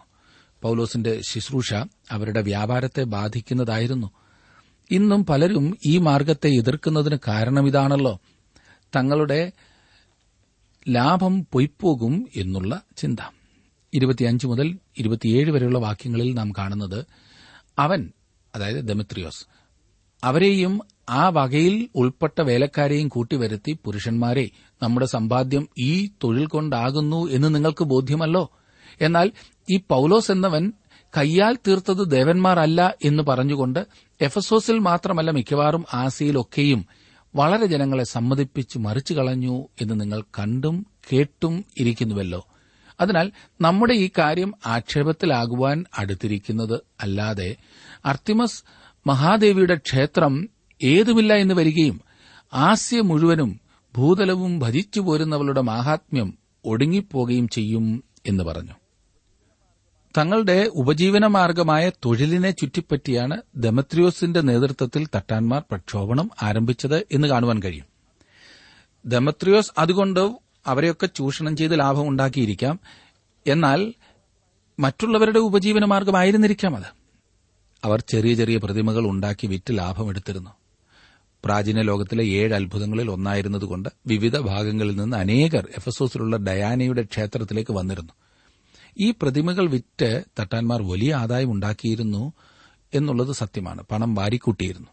പൌലോസിന്റെ 0.63 1.21
ശുശ്രൂഷ 1.29 1.75
അവരുടെ 2.11 2.43
വ്യാപാരത്തെ 2.43 3.03
ബാധിക്കുന്നതായിരുന്നു. 3.03 4.11
ഇന്നും 4.91 5.27
പലരും 5.27 5.79
ഈ 5.87 5.99
മാർഗത്തെ 5.99 6.49
എതിർക്കുന്നതിന് 6.49 7.19
കാരണം 7.29 7.67
ഇതാണല്ലോ 7.67 8.21
തങ്ങളുടെ 8.97 9.53
ലാഭം 10.89 11.47
പൊയ്പോകും 11.53 12.29
എന്നുള്ള 12.37 12.83
ചിന്ത. 12.97 13.19
ഇരുപത്തിയഞ്ച് 13.95 14.47
മുതൽ 14.47 14.79
ഇരുപത്തിയേഴ് 14.99 15.51
വരെയുള്ള 15.51 15.79
വാക്യങ്ങളിൽ 15.79 16.35
നാം 16.35 16.53
കാണുന്നത് 16.59 17.07
അവൻ 17.79 18.13
അതായത് 18.55 18.77
ദമിത്രിയോസ് 18.77 19.47
അവരെയും 20.25 20.81
ആ 21.09 21.29
വകയിൽ 21.29 21.89
ഉൾപ്പെട്ട 21.95 22.41
വേലക്കാരെയും 22.41 23.09
കൂട്ടിവരുത്തി 23.09 23.79
പുരുഷന്മാരെ 23.85 24.51
നമ്മുടെ 24.83 25.07
സമ്പാദ്യം 25.07 25.69
ഈ 25.79 26.07
തൊഴിൽ 26.07 26.47
കൊണ്ടാകുന്നു 26.47 27.31
എന്ന് 27.31 27.55
നിങ്ങൾക്ക് 27.55 27.85
ബോധ്യമല്ലോ? 27.85 28.51
എന്നാൽ 29.01 29.33
ഈ 29.71 29.81
പൌലോസ് 29.89 30.33
എന്നവൻ 30.33 30.73
കയ്യാൽ 31.17 31.57
തീർത്തത് 31.69 32.11
ദേവന്മാർ 32.11 32.59
അല്ല 32.59 32.95
എന്ന് 33.05 33.23
പറഞ്ഞുകൊണ്ട് 33.23 33.87
എഫസോസിൽ 34.21 34.79
മാത്രമല്ല 34.79 35.31
മിക്കവാറും 35.31 35.85
ആസിയിലൊക്കെയും 35.95 36.87
വളരെ 37.37 37.67
ജനങ്ങളെ 37.67 38.05
സമ്മതിപ്പിച്ച് 38.05 38.79
മറിച്ചു 38.79 39.15
കളഞ്ഞു 39.15 39.69
എന്ന് 39.81 40.01
നിങ്ങൾ 40.01 40.21
കണ്ടും 40.39 40.87
കേട്ടും 41.13 41.65
ഇരിക്കുന്നുവല്ലോ. 41.81 42.47
അതിനാൽ 43.01 43.33
നമ്മുടെ 43.61 43.95
ഈ 43.95 44.11
കാര്യം 44.19 44.55
ആക്ഷേപത്തിലാകുവാൻ 44.67 45.85
അടുത്തിരിക്കുന്നത് 45.99 46.81
അല്ലാതെ 47.01 47.57
അർത്തിമസ് 48.07 48.65
മഹാദേവിയുടെ 49.07 49.75
ക്ഷേത്രം 49.75 50.49
ഏതുമില്ല 50.83 51.33
എന്ന് 51.33 51.55
വരികയും 51.55 52.01
ആസ്യ 52.55 53.01
മുഴുവനും 53.01 53.61
ഭൂതലവും 53.97 54.59
ഭജിച്ചു 54.59 55.01
പോരുന്നവളുടെ 55.01 55.61
മാഹാത്മ്യം 55.61 56.39
ഒടുങ്ങിപ്പോകുകയും 56.65 57.49
ചെയ്യും 57.49 58.05
എന്ന് 58.27 58.45
പറഞ്ഞു. 58.45 58.73
തങ്ങളുടെ 60.19 60.71
ഉപജീവനമാർഗമായ 60.75 61.89
തൊഴിലിനെ 61.89 62.51
ചുറ്റിപ്പറ്റിയാണ് 62.51 63.43
ദമത്രിയോസിന്റെ 63.57 64.41
നേതൃത്വത്തിൽ 64.41 65.09
തട്ടാൻമാർ 65.15 65.63
പ്രക്ഷോഭണം 65.71 66.31
ആരംഭിച്ചത് 66.43 67.07
എന്ന് 67.13 67.29
കാണുവാൻ 67.29 67.63
കഴിയും. 67.63 67.87
ദമത്രിയോസ് 69.07 69.73
അതുകൊണ്ട് 69.79 70.37
അവരെയൊക്കെ 70.67 71.07
ചൂഷണം 71.07 71.57
ചെയ്ത് 71.57 71.79
ലാഭം 71.79 72.09
ഉണ്ടാക്കിയിരിക്കാം. 72.09 72.81
എന്നാൽ 73.47 73.95
മറ്റുള്ളവരുടെ 74.79 75.39
ഉപജീവനമാർഗമായിരുന്നിരിക്കാം 75.39 76.77
അത്. 76.77 76.99
അവർ 77.85 78.01
ചെറിയ 78.01 78.35
ചെറിയ 78.35 78.57
പ്രതിമകൾ 78.57 79.11
ഉണ്ടാക്കി 79.11 79.47
വിറ്റ് 79.47 79.79
ലാഭമെടുത്തിരുന്നു 79.79 80.58
പ്രാചീന 81.45 81.81
ലോകത്തിലെ 81.81 82.25
ഏഴ് 82.25 82.55
അത്ഭുതങ്ങളിൽ 82.55 83.11
ഒന്നായിരുന്നതുകൊണ്ട് 83.11 83.89
വിവിധ 84.07 84.39
ഭാഗങ്ങളിൽ 84.39 84.97
നിന്ന് 84.97 85.17
അനേകർ 85.17 85.69
എഫസോസിലുള്ള 85.77 86.37
ഡയാനയുടെ 86.37 87.03
ക്ഷേത്രത്തിലേക്ക് 87.03 87.71
വന്നിരുന്നു. 87.73 88.13
ഈ 89.01 89.11
പ്രതിമകൾ 89.11 89.71
വിറ്റ് 89.71 90.25
തട്ടാൻമാർ 90.41 90.83
വലിയ 90.83 91.15
ആദായം 91.15 91.53
ഉണ്ടാക്കിയിരുന്നു 91.53 92.33
എന്നുള്ളത് 92.95 93.33
സത്യമാണ്. 93.33 93.83
പണം 93.91 94.15
വാരിക്കൂട്ടിയിരുന്നു. 94.15 94.89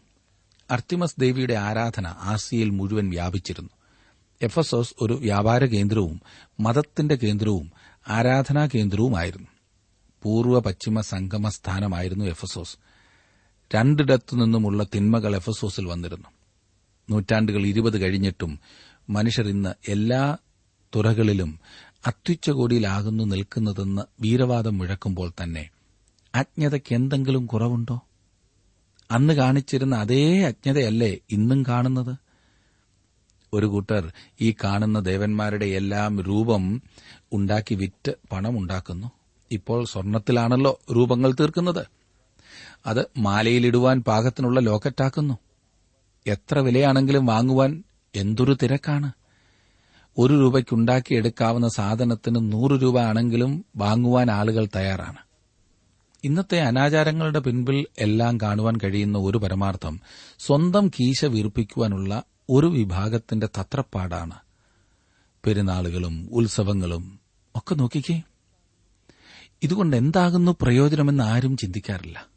അർത്തിമസ് 0.70 1.14
ദേവിയുടെ 1.18 1.54
ആരാധന 1.54 2.06
ആസിയയിൽ 2.06 2.70
മുഴുവൻ 2.70 3.10
വ്യാപിച്ചിരുന്നു. 3.10 3.70
എഫസോസ് 4.42 4.94
ഒരു 5.00 5.14
വ്യാപാര 5.14 5.64
കേന്ദ്രവും 5.64 6.20
മതത്തിന്റെ 6.60 7.14
കേന്ദ്രവും 7.14 7.72
ആരാധനാ 8.08 8.68
കേന്ദ്രവുമായിരുന്നു. 8.74 9.46
പൂർവ 10.22 10.58
പശ്ചിമ 10.58 11.00
സംഗമ 11.00 11.48
സ്ഥാനമായിരുന്നു 11.48 12.24
എഫസോസ്. 12.24 12.76
രണ്ടിടത്തു 13.74 14.36
നിന്നുമുള്ള 14.36 14.86
തിന്മകൾ 14.94 15.36
എഫസോസിൽ 15.36 15.86
വന്നിരുന്നു. 15.86 16.28
നൂറ്റാണ്ടുകൾ 17.10 17.66
ഇരുപത് 17.66 18.00
കഴിഞ്ഞിട്ടും 18.00 18.60
മനുഷ്യർ 19.10 19.48
ഇന്ന് 19.48 19.74
എല്ലാ 19.88 20.36
തുറകളിലും 20.96 21.60
അത്യുച്ചകോടിയിലാകുന്നു 22.06 23.24
നിൽക്കുന്നതെന്ന് 23.24 24.02
വീരവാദം 24.20 24.78
മുഴക്കുമ്പോൾ 24.78 25.32
തന്നെ. 25.42 25.70
അജ്ഞതയ്ക്ക് 26.34 26.94
എന്തെങ്കിലും 26.94 27.46
കുറവുണ്ടോ? 27.46 28.00
അന്ന് 29.10 29.34
കാണിച്ചിരുന്ന 29.34 29.96
അതേ 29.96 30.42
അജ്ഞതയല്ലേ 30.42 31.16
ഇന്നും 31.30 31.64
കാണുന്നത്? 31.68 32.16
ഒരു 33.52 33.66
കൂട്ടർ 33.66 34.12
ഈ 34.40 34.54
കാണുന്ന 34.64 35.00
ദേവന്മാരുടെ 35.00 35.66
എല്ലാം 35.66 36.22
രൂപം 36.22 36.82
ഉണ്ടാക്കി 37.32 37.74
വിറ്റ് 37.74 38.12
പണമുണ്ടാക്കുന്നു. 38.32 39.10
ഇപ്പോൾ 39.50 39.84
സ്വർണത്തിലാണല്ലോ 39.84 40.80
രൂപങ്ങൾ 40.92 41.32
തീർക്കുന്നത്. 41.32 41.95
അത് 42.86 43.06
മാലയിലിടുവാൻ 43.18 44.02
പാകത്തിനുള്ള 44.02 44.60
ലോക്കറ്റാക്കുന്നു. 44.60 45.38
എത്ര 46.26 46.58
വിലയാണെങ്കിലും 46.58 47.26
വാങ്ങുവാൻ 47.26 47.84
എന്തൊരു 48.16 48.56
തിരക്കാണ്. 48.62 49.12
ഒരു 50.18 50.34
രൂപയ്ക്കുണ്ടാക്കിയെടുക്കാവുന്ന 50.34 51.68
സാധനത്തിന് 51.68 52.52
നൂറ് 52.52 52.82
രൂപ 52.82 52.98
ആണെങ്കിലും 52.98 53.64
വാങ്ങുവാൻ 53.76 54.30
ആളുകൾ 54.30 54.68
തയ്യാറാണ്. 54.76 55.16
ഇന്നത്തെ 56.24 56.60
അനാചാരങ്ങളുടെ 56.60 57.38
പിൻപിൽ 57.38 57.86
എല്ലാം 57.98 58.38
കാണുവാൻ 58.40 58.76
കഴിയുന്ന 58.76 59.18
ഒരു 59.18 59.38
പരമാർത്ഥം 59.38 60.00
സ്വന്തം 60.38 60.88
കീശ 60.88 61.24
വീർപ്പിക്കുവാനുള്ള 61.24 62.22
ഒരു 62.50 62.66
വിഭാഗത്തിന്റെ 62.66 63.48
തത്രപ്പാടാണ്. 63.60 64.34
പെരുന്നാളുകളും 65.44 66.28
ഉത്സവങ്ങളും 66.32 67.20
ഒക്കെ 67.56 67.74
നോക്കിക്കേ. 67.74 68.22
ഇതുകൊണ്ട് 69.62 69.96
എന്താകുന്നു 69.96 70.56
പ്രയോജനമെന്ന് 70.62 71.24
ആരും 71.24 71.56
ചിന്തിക്കാറില്ല. 71.56 72.35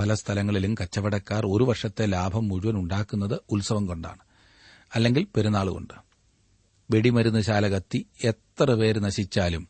പല 0.00 0.14
സ്ഥലങ്ങളിലും 0.14 0.74
കച്ചവടക്കാർ 0.74 1.46
ഒരു 1.46 1.64
വർഷത്തെ 1.64 2.06
ലാഭം 2.06 2.48
മുഴുവൻ 2.48 2.76
ഉണ്ടാക്കുന്നത് 2.76 3.40
ഉത്സവം 3.50 3.86
കൊണ്ടാണ്. 3.86 4.18
അല്ലെങ്കിൽ 4.94 5.26
പെരുന്നാൾ 5.36 5.68
കൊണ്ട്. 5.68 5.94
വെടിമരുന്ന് 6.90 7.40
ശാല 7.40 7.68
കത്തി 7.68 8.06
എത്ര 8.24 8.74
പേര് 8.74 9.00
നശിച്ചാലും 9.00 9.68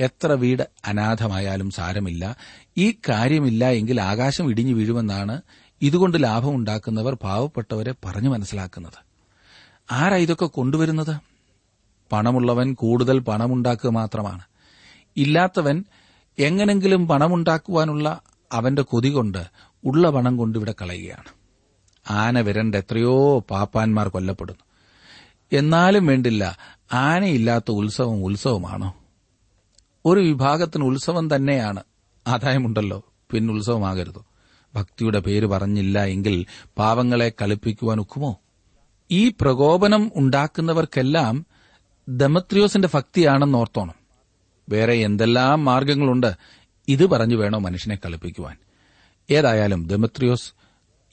എത്ര 0.00 0.32
വീട് 0.32 0.62
അനാഥമായാലും 0.84 1.70
സാരമില്ല. 1.70 2.36
ഈ 2.76 2.92
കാര്യമില്ല 3.08 3.70
എങ്കിൽ 3.70 4.00
ആകാശം 4.00 4.50
ഇടിഞ്ഞു 4.50 4.74
വീഴുമെന്നാണ് 4.74 5.42
ഇതുകൊണ്ട് 5.82 6.22
ലാഭമുണ്ടാക്കുന്നവർ 6.22 7.14
പാവപ്പെട്ടവരെ 7.14 7.94
പറഞ്ഞു 8.04 8.28
മനസ്സിലാക്കുന്നത്. 8.28 9.04
ആരാ 9.90 10.16
ഇതൊക്കെ 10.16 10.46
കൊണ്ടുവരുന്നത്? 10.46 11.16
പണമുള്ളവൻ 12.12 12.74
കൂടുതൽ 12.74 13.18
പണമുണ്ടാക്കുക 13.18 13.90
മാത്രമാണ്. 13.90 14.42
ഇല്ലാത്തവൻ 15.16 15.84
എങ്ങനെങ്കിലും 16.38 17.08
പണമുണ്ടാക്കുവാനുള്ള 17.08 18.20
അവന്റെ 18.54 18.82
കൊതി 18.82 19.08
കൊണ്ട് 19.08 19.46
ഉള്ള 19.84 20.10
പണം 20.10 20.36
കൊണ്ട് 20.36 20.58
ഇവിടെ 20.58 20.74
കളയുകയാണ്. 20.82 21.44
ആന 22.10 22.40
വിരണ്ട 22.40 22.74
എത്രയോ 22.74 23.38
പാപ്പാന്മാർ 23.38 24.08
കൊല്ലപ്പെടുന്നു. 24.08 24.64
എന്നാലും 25.58 26.06
വേണ്ടില്ല 26.06 26.58
ആനയില്ലാത്ത 26.92 27.70
ഉത്സവം 27.70 28.24
ഉത്സവമാണോ? 28.24 28.94
ഒരു 30.04 30.20
വിഭാഗത്തിന് 30.20 30.84
ഉത്സവം 30.84 31.36
തന്നെയാണ്. 31.36 31.82
ആദായമുണ്ടല്ലോ 32.26 33.02
പിന്നെ 33.30 33.54
ഉത്സവമാകരുത്. 33.54 34.34
ഭക്തിയുടെ 34.74 35.18
പേര് 35.18 35.46
പറഞ്ഞില്ല 35.46 36.04
എങ്കിൽ 36.04 36.46
പാവങ്ങളെ 36.78 37.32
കളിപ്പിക്കുവാൻ 37.42 38.00
ഒക്കുമോ? 38.00 38.40
ഈ 39.10 39.28
പ്രകോപനം 39.28 40.12
ഉണ്ടാക്കുന്നവർക്കെല്ലാം 40.16 41.46
ദമത്രിയോസിന്റെ 42.08 42.88
ഭക്തിയാണെന്ന് 42.94 43.58
ഓർത്തോണം. 43.58 43.94
വേറെ 44.68 44.94
എന്തെല്ലാം 44.94 45.64
മാർഗങ്ങളുണ്ട്? 45.64 46.34
ഇത് 46.88 47.06
പറഞ്ഞു 47.06 47.36
വേണോ 47.36 47.58
മനുഷ്യനെ 47.58 47.96
കളിപ്പിക്കുവാൻ? 47.96 48.56
ഏതായാലും 49.30 49.86
ദമത്രിയോസ് 49.86 50.52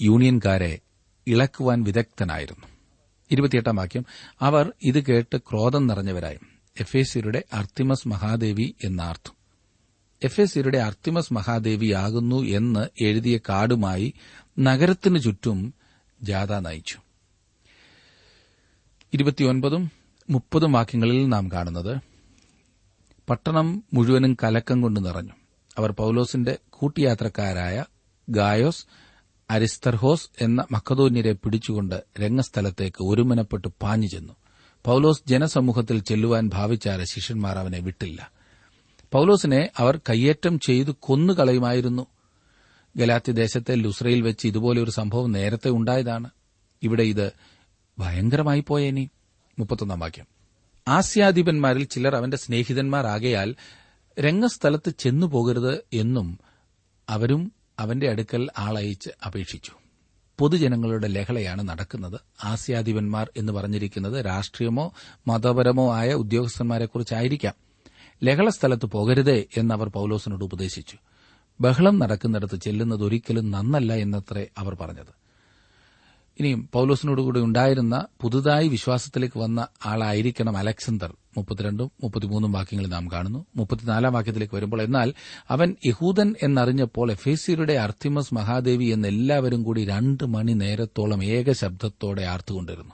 യൂണിയൻകാരെ 0.02 0.80
ഇളക്കുവാൻ 1.28 1.84
വിദഗ്ധനായിരുന്നു. 1.84 2.68
ഇരുപത്തിയെട്ടാം 3.32 3.76
വാക്യം. 3.76 4.06
അവർ 4.40 4.74
ഇത് 4.84 5.06
കേട്ട് 5.06 5.38
ക്രോധം 5.38 5.88
നിറഞ്ഞവരായി. 5.88 6.40
എഫേസ്യരുടെ 6.80 7.44
അർത്തിമസ് 7.54 8.08
മഹാദേവി 8.08 8.76
എന്നാർത്ഥം. 8.84 9.34
എഫേസ്യരുടെ 10.24 10.78
അർത്തിമസ് 10.78 11.34
മഹാദേവിയാകുന്നു 11.34 12.44
എന്ന് 12.44 13.04
എഴുതിയ 13.04 13.38
കാർഡുമായി 13.38 14.14
നഗരത്തിനു 14.60 15.18
ചുറ്റും 15.18 15.74
ജാഥ 16.22 16.54
നയിച്ചു. 16.54 16.98
മുപ്പതും 20.30 20.72
വാക്യങ്ങളിൽ 20.72 21.30
നാം 21.30 21.52
കാണുന്നത് 21.52 21.98
പട്ടണം 23.30 23.84
മുഴുവനും 23.94 24.38
കലക്കം 24.44 24.82
കൊണ്ട് 24.82 25.06
നിറഞ്ഞു. 25.06 25.41
അവർ 25.78 25.92
പൌലോസിന്റെ 25.92 26.58
കൂട്ടിയാത്രക്കാരായ 26.70 27.86
ഗായോസ് 28.30 28.86
അരിസ്തർഹോസ് 29.50 30.30
എന്ന 30.42 30.66
മക്കതോന്യരെ 30.72 31.32
പിടിച്ചുകൊണ്ട് 31.32 32.04
രംഗസ്ഥലത്തേക്ക് 32.22 33.04
ഒരുമനപ്പെട്ട് 33.04 33.68
പാഞ്ഞു 33.82 34.08
ചെന്നു. 34.08 34.34
പൌലോസ് 34.86 35.22
ജനസമൂഹത്തിൽ 35.28 36.00
ചെല്ലുവാൻ 36.00 36.50
ഭാവിച്ചാര 36.54 37.04
ശിഷ്യന്മാർ 37.04 37.58
അവനെ 37.58 37.80
വിട്ടില്ല. 37.80 38.32
പൌലോസിനെ 39.12 39.70
അവർ 39.78 40.00
കയ്യേറ്റം 40.10 40.60
ചെയ്തു 40.60 40.96
കൊന്നുകളയുമായിരുന്നു. 41.00 42.08
ഗലാത്തി 42.98 43.32
ദേശത്തെ 43.32 43.76
ലുസ്രയിൽ 43.76 44.22
വെച്ച് 44.22 44.48
ഇതുപോലെ 44.48 44.82
ഒരു 44.82 44.92
സംഭവം 44.92 45.32
നേരത്തെ 45.32 45.70
ഉണ്ടായതാണ്. 45.70 46.30
ഇവിടെ 46.84 47.04
ഇത് 47.04 47.32
ഭയങ്കരമായി 48.00 48.64
പോയേനി. 48.68 49.10
മുപ്പത്തൊന്നാം 49.60 50.00
വാക്യം. 50.00 50.26
ആസ്യാധിപന്മാരിൽ 50.88 51.84
ചിലർ 51.84 52.16
അവന്റെ 52.16 52.38
സ്നേഹിതന്മാരാകയാൽ 52.38 53.56
രംഗസ്ഥലത്ത് 54.20 54.94
ചെന്നു 55.00 55.28
പോകരുത് 55.28 55.84
എന്നും 55.94 56.40
അവരും 57.10 57.52
അവന്റെ 57.80 58.10
അടുക്കൽ 58.10 58.50
ആളയച്ച് 58.58 59.10
അപേക്ഷിച്ചു. 59.26 59.72
പൊതുജനങ്ങളുടെ 60.40 61.08
ലഹളയാണ് 61.08 61.70
നടക്കുന്നത്. 61.70 62.20
ആസ്യാധിപന്മാർ 62.44 63.32
എന്ന് 63.38 63.54
പറഞ്ഞിരിക്കുന്നത് 63.54 64.26
രാഷ്ട്രീയമോ 64.26 64.94
മതപരമോ 65.28 65.94
ആയ 65.94 66.14
ഉദ്യോഗസ്ഥന്മാരെക്കുറിച്ചായിരിക്കാം. 66.14 67.54
ലഹള 68.24 68.50
സ്ഥലത്ത് 68.50 68.86
പോകരുതേ 68.86 69.46
എന്നവർ 69.58 69.90
പൌലോസിനോട് 69.90 70.44
ഉപദേശിച്ചു. 70.44 70.98
ബഹളം 71.62 72.00
നടക്കുന്നിടത്ത് 72.00 72.60
ചെല്ലുന്നത് 72.60 73.04
ഒരിക്കലും 73.04 73.52
നന്നല്ല 73.52 73.94
എന്നത്രേ 73.94 74.48
അവർ 74.58 74.78
പറഞ്ഞത്. 74.82 75.21
ഇനിയും 76.42 76.70
പൌലോസിനോടുകൂടി 76.74 77.40
ഉണ്ടായിരുന്ന 77.40 78.06
പുതുതായി 78.22 78.68
വിശ്വാസത്തിലേക്ക് 78.68 79.40
വന്ന 79.40 79.68
ആളായിരിക്കണം 79.86 80.58
അലക്സണ്ടർ 80.58 81.14
മുപ്പത്തിരണ്ടും 81.38 81.92
മുപ്പത്തിമൂന്നും 82.04 82.52
വാക്യങ്ങളിൽ 82.52 82.90
നാം 82.90 83.12
കാണുന്നു. 83.12 83.46
മുപ്പത്തിനാലാം 83.56 84.14
വാക്യത്തിലേക്ക് 84.14 84.56
വരുമ്പോൾ 84.56 84.82
എന്നാൽ 84.82 85.14
അവൻ 85.50 85.76
യഹൂദൻ 85.86 86.36
എന്നറിഞ്ഞപ്പോൾ 86.44 87.12
എഫേസിയുടെ 87.12 87.74
അർത്തിമസ് 87.74 88.34
മഹാദേവി 88.34 88.86
എന്ന് 88.86 89.08
എല്ലാവരും 89.08 89.64
കൂടി 89.64 89.86
രണ്ട് 89.86 90.26
മണി 90.26 90.54
നേരത്തോളം 90.54 91.24
ഏക 91.24 91.52
ശബ്ദത്തോടെ 91.52 92.22
ആർത്തുകൊണ്ടിരുന്നു. 92.22 92.92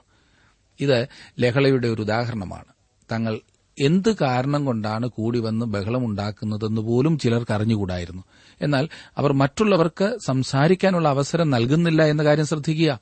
ഇത് 0.80 1.08
ലഹളയുടെ 1.40 1.88
ഒരു 1.88 2.02
ഉദാഹരണമാണ്. 2.02 2.64
തങ്ങൾ 3.12 3.40
എന്ത് 3.78 4.16
കാരണം 4.20 4.64
കൊണ്ടാണ് 4.64 5.06
കൂടി 5.06 5.38
വന്ന് 5.38 5.66
ബഹളമുണ്ടാക്കുന്നതെന്ന് 5.66 6.80
പോലും 6.80 7.18
ചിലർക്ക് 7.18 7.52
അറിഞ്ഞുകൂടായിരുന്നു. 7.52 8.22
എന്നാൽ 8.62 8.88
അവർ 9.18 9.32
മറ്റുള്ളവർക്ക് 9.32 10.18
സംസാരിക്കാനുള്ള 10.26 11.08
അവസരം 11.08 11.50
നൽകുന്നില്ല 11.50 12.02
എന്ന 12.02 12.24
കാര്യം 12.24 12.46
ശ്രദ്ധിക്കുക. 12.46 13.00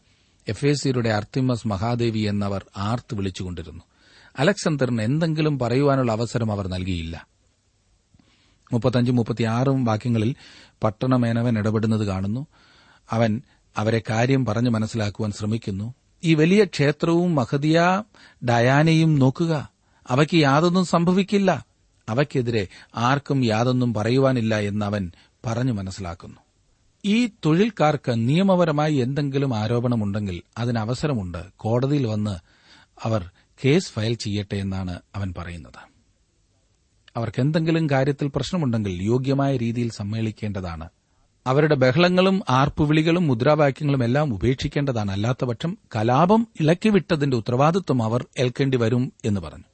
എഫേസിയരുടെ 0.49 1.09
അർത്തിമസ് 1.09 1.69
മഹാദേവി 1.69 2.19
എന്നവർ 2.19 2.67
ആർത്ത് 2.77 3.15
വിളിച്ചുകൊണ്ടിരുന്നു. 3.15 3.83
അലക്സാണ്ടറിന് 4.39 5.03
എന്തെങ്കിലും 5.03 5.59
പറയുവാനുള്ള 5.59 6.13
അവസരം 6.13 6.53
അവർ 6.53 6.69
നൽകിയില്ല. 6.69 7.27
വാക്യങ്ങളിൽ 9.85 10.35
പട്ടണമേനവൻ 10.83 11.59
ഇടപെടുന്നത് 11.59 12.07
കാണുന്നു. 12.07 12.47
അവൻ 13.11 13.43
അവരെ 13.77 14.03
കാര്യം 14.11 14.45
പറഞ്ഞു 14.45 14.71
മനസ്സിലാക്കുവാൻ 14.71 15.33
ശ്രമിക്കുന്നു. 15.33 15.95
ഈ 16.25 16.35
വലിയ 16.35 16.65
ക്ഷേത്രവും 16.65 17.35
മഹദിയ 17.35 18.03
ഡയാനയും 18.49 19.19
നോക്കുക. 19.19 19.69
അവയ്ക്ക് 20.09 20.35
യാതൊന്നും 20.35 20.85
സംഭവിക്കില്ല. 20.85 21.67
അവയ്ക്കെതിരെ 22.09 22.67
ആർക്കും 22.97 23.45
യാതൊന്നും 23.45 23.95
പറയുവാനില്ല 23.95 24.61
എന്നവൻ 24.61 25.13
പറഞ്ഞു 25.47 25.73
മനസ്സിലാക്കുന്നു. 25.73 26.46
ഈ 27.07 27.27
തൊഴിൽക്കാർക്ക് 27.27 28.29
നിയമപരമായി 28.29 28.95
എന്തെങ്കിലും 28.95 29.57
ആരോപണമുണ്ടെങ്കിൽ 29.57 30.43
അതിന് 30.59 30.79
അവസരമുണ്ട് 30.79 31.45
കോടതിയിൽ 31.57 32.07
വന്ന് 32.07 32.39
അവർ 33.03 33.31
കേസ് 33.65 33.93
ഫയൽ 33.93 34.15
ചെയ്യട്ടെ 34.15 34.57
എന്നാണ് 34.57 35.01
അവൻ 35.15 35.35
പറയുന്നത്. 35.39 35.89
അവർക്ക് 37.17 37.41
എന്തെങ്കിലും 37.41 37.91
കാര്യത്തിൽ 37.91 38.31
പ്രശ്നമുണ്ടെങ്കിൽ 38.35 39.03
യോഗ്യമായ 39.03 39.57
രീതിയിൽ 39.57 39.91
സമ്മേളിക്കേണ്ടതാണ്. 39.91 40.89
അവരുടെ 41.47 41.75
ബഹളങ്ങളും 41.75 42.43
ആർപ്പുവിളികളും 42.49 43.27
മുദ്രാവാക്യങ്ങളും 43.27 44.05
എല്ലാം 44.05 44.35
ഉപേക്ഷിക്കേണ്ടതാണ്. 44.35 45.11
അല്ലാത്തപക്ഷം 45.11 45.79
കലാപം 45.97 46.47
ഇളക്കിവിട്ടതിന്റെ 46.61 47.37
ഉത്തരവാദിത്വം 47.37 48.03
അവർ 48.03 48.27
ഏൽക്കേണ്ടി 48.39 48.77
വരും 48.77 49.13
എന്ന് 49.25 49.41
പറഞ്ഞു. 49.41 49.65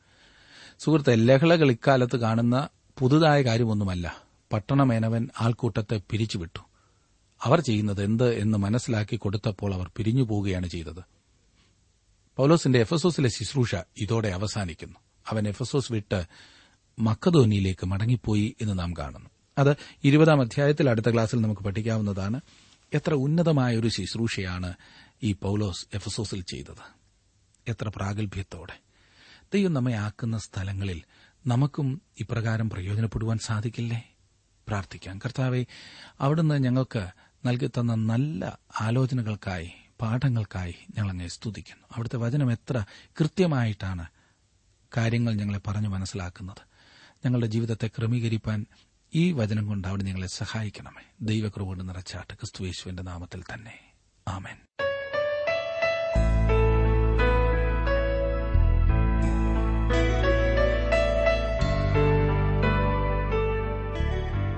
സുഹൃത്തെ 0.79 1.14
ലഹളകൾ 1.14 1.71
ഇക്കാലത്ത് 1.71 2.16
കാണുന്ന 2.16 2.68
പുതുതായ 2.99 3.42
കാര്യമൊന്നുമല്ല. 3.42 4.16
പട്ടണമേനവൻ 4.53 5.29
ആൾക്കൂട്ടത്തെ 5.40 6.01
പിരിച്ചുവിട്ടു. 6.11 6.71
അവർ 7.44 7.61
ചെയ്യുന്നത് 7.61 8.05
എന്ത് 8.05 8.35
എന്ന് 8.35 8.59
മനസ്സിലാക്കി 8.59 9.16
കൊടുത്തപ്പോൾ 9.16 9.74
അവർ 9.74 9.90
പിരിഞ്ഞു 9.96 10.22
പോവുകയാണ് 10.22 10.66
ചെയ്തത്. 10.66 11.05
പൌലോസിന്റെ 12.37 12.78
എഫസോസിലെ 12.78 13.28
ശുശ്രൂഷ 13.28 13.74
ഇതോടെ 13.96 14.28
അവസാനിക്കുന്നു. 14.28 14.98
അവൻ 15.28 15.48
എഫസോസ് 15.48 15.92
വിട്ട് 15.92 16.24
മക്കധോനിയിലേക്ക് 16.98 17.87
മടങ്ങിപ്പോയി 17.87 18.57
എന്ന് 18.61 18.78
നാം 18.78 18.94
കാണുന്നു. 18.98 19.31
അത് 19.59 19.76
ഇരുപതാം 20.05 20.40
അധ്യായത്തിൽ 20.40 20.90
അടുത്ത 20.90 21.12
ക്ലാസ്സിൽ 21.12 21.40
നമുക്ക് 21.40 21.62
പഠിക്കാവുന്നതാണ്. 21.62 22.40
എത്ര 22.94 23.14
ഉന്നതമായ 23.14 23.76
ഒരു 23.76 23.88
ശുശ്രൂഷയാണ് 23.88 24.74
ഈ 25.22 25.33
പൌലോസ് 25.33 25.87
എഫസോസിൽ 25.94 26.42
ചെയ്തത്. 26.42 27.02
എത്ര 27.68 27.88
പ്രാഗൽഭ്യത്തോടെ. 27.96 28.78
ദൈവം 29.55 29.72
നമ്മെ 29.72 29.94
ആക്കുന്ന 29.94 30.38
സ്ഥലങ്ങളിൽ 30.38 31.02
നമുക്കും 31.46 32.02
ഇപ്രകാരം 32.20 32.70
പ്രയോജനപ്പെടുവാൻ 32.70 33.38
സാധിക്കില്ലേ? 33.38 34.14
പ്രാർത്ഥിക്കാം. 34.68 35.18
കർത്താവെ 35.18 35.64
അവിടുന്ന് 36.20 36.64
ഞങ്ങൾക്ക് 36.64 37.09
നൽകിത്തന്ന 37.46 37.94
നല്ല 37.94 38.59
ആലോചനകൾക്കായി 38.81 39.72
പാഠങ്ങൾക്കായി 40.00 40.74
ഞങ്ങൾ 40.96 41.11
അങ്ങനെ 41.11 41.28
സ്തുതിക്കുന്നു. 41.28 41.87
അവിടുത്തെ 41.92 42.16
വചനം 42.16 42.52
എത്ര 42.52 42.85
കൃത്യമായിട്ടാണ് 43.20 44.07
കാര്യങ്ങൾ 44.96 45.35
ഞങ്ങളെ 45.35 45.61
പറഞ്ഞു 45.66 45.88
മനസ്സിലാക്കുന്നത്. 45.88 46.62
ഞങ്ങളുടെ 47.24 47.46
ജീവിതത്തെ 47.46 47.87
ക്രമീകരിക്കാൻ 47.87 48.66
ഈ 49.14 49.33
വചനം 49.33 49.66
കൊണ്ട് 49.66 49.88
അവിടെ 49.88 50.02
ഞങ്ങളെ 50.02 50.26
സഹായിക്കണമേ. 50.26 51.02
ദൈവകൃപ 51.20 51.83
നിറച്ചാട്ട് 51.83 52.35
ക്രിസ്തുവേശുവിന്റെ 52.35 53.02
നാമത്തിൽ 53.02 53.42
തന്നെ. 53.42 53.78
ആമേൻ. 54.28 54.57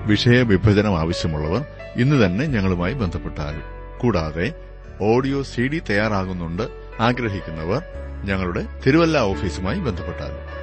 വിഷയവിഭജനം 0.07 0.99
ആവശ്യമുള്ളവർ 0.99 1.84
ഇന്ന് 1.97 2.25
തന്നെ 2.25 2.45
ഞങ്ങളുമായി 2.45 2.93
ബന്ധപ്പെട്ടാൽ. 2.93 3.61
കൂടാതെ 3.99 4.53
ഓഡിയോ 5.01 5.43
സി 5.43 5.61
ഡി 5.61 5.81
തയ്യാറാകുന്നുണ്ട് 5.89 6.63
ആഗ്രഹിക്കുന്നവർ 6.99 7.81
ഞങ്ങളുടെ 8.23 8.65
തിരുവല്ല 8.87 9.17
ഓഫീസുമായി 9.17 9.79
ബന്ധപ്പെട്ടാൽ. 9.79 10.55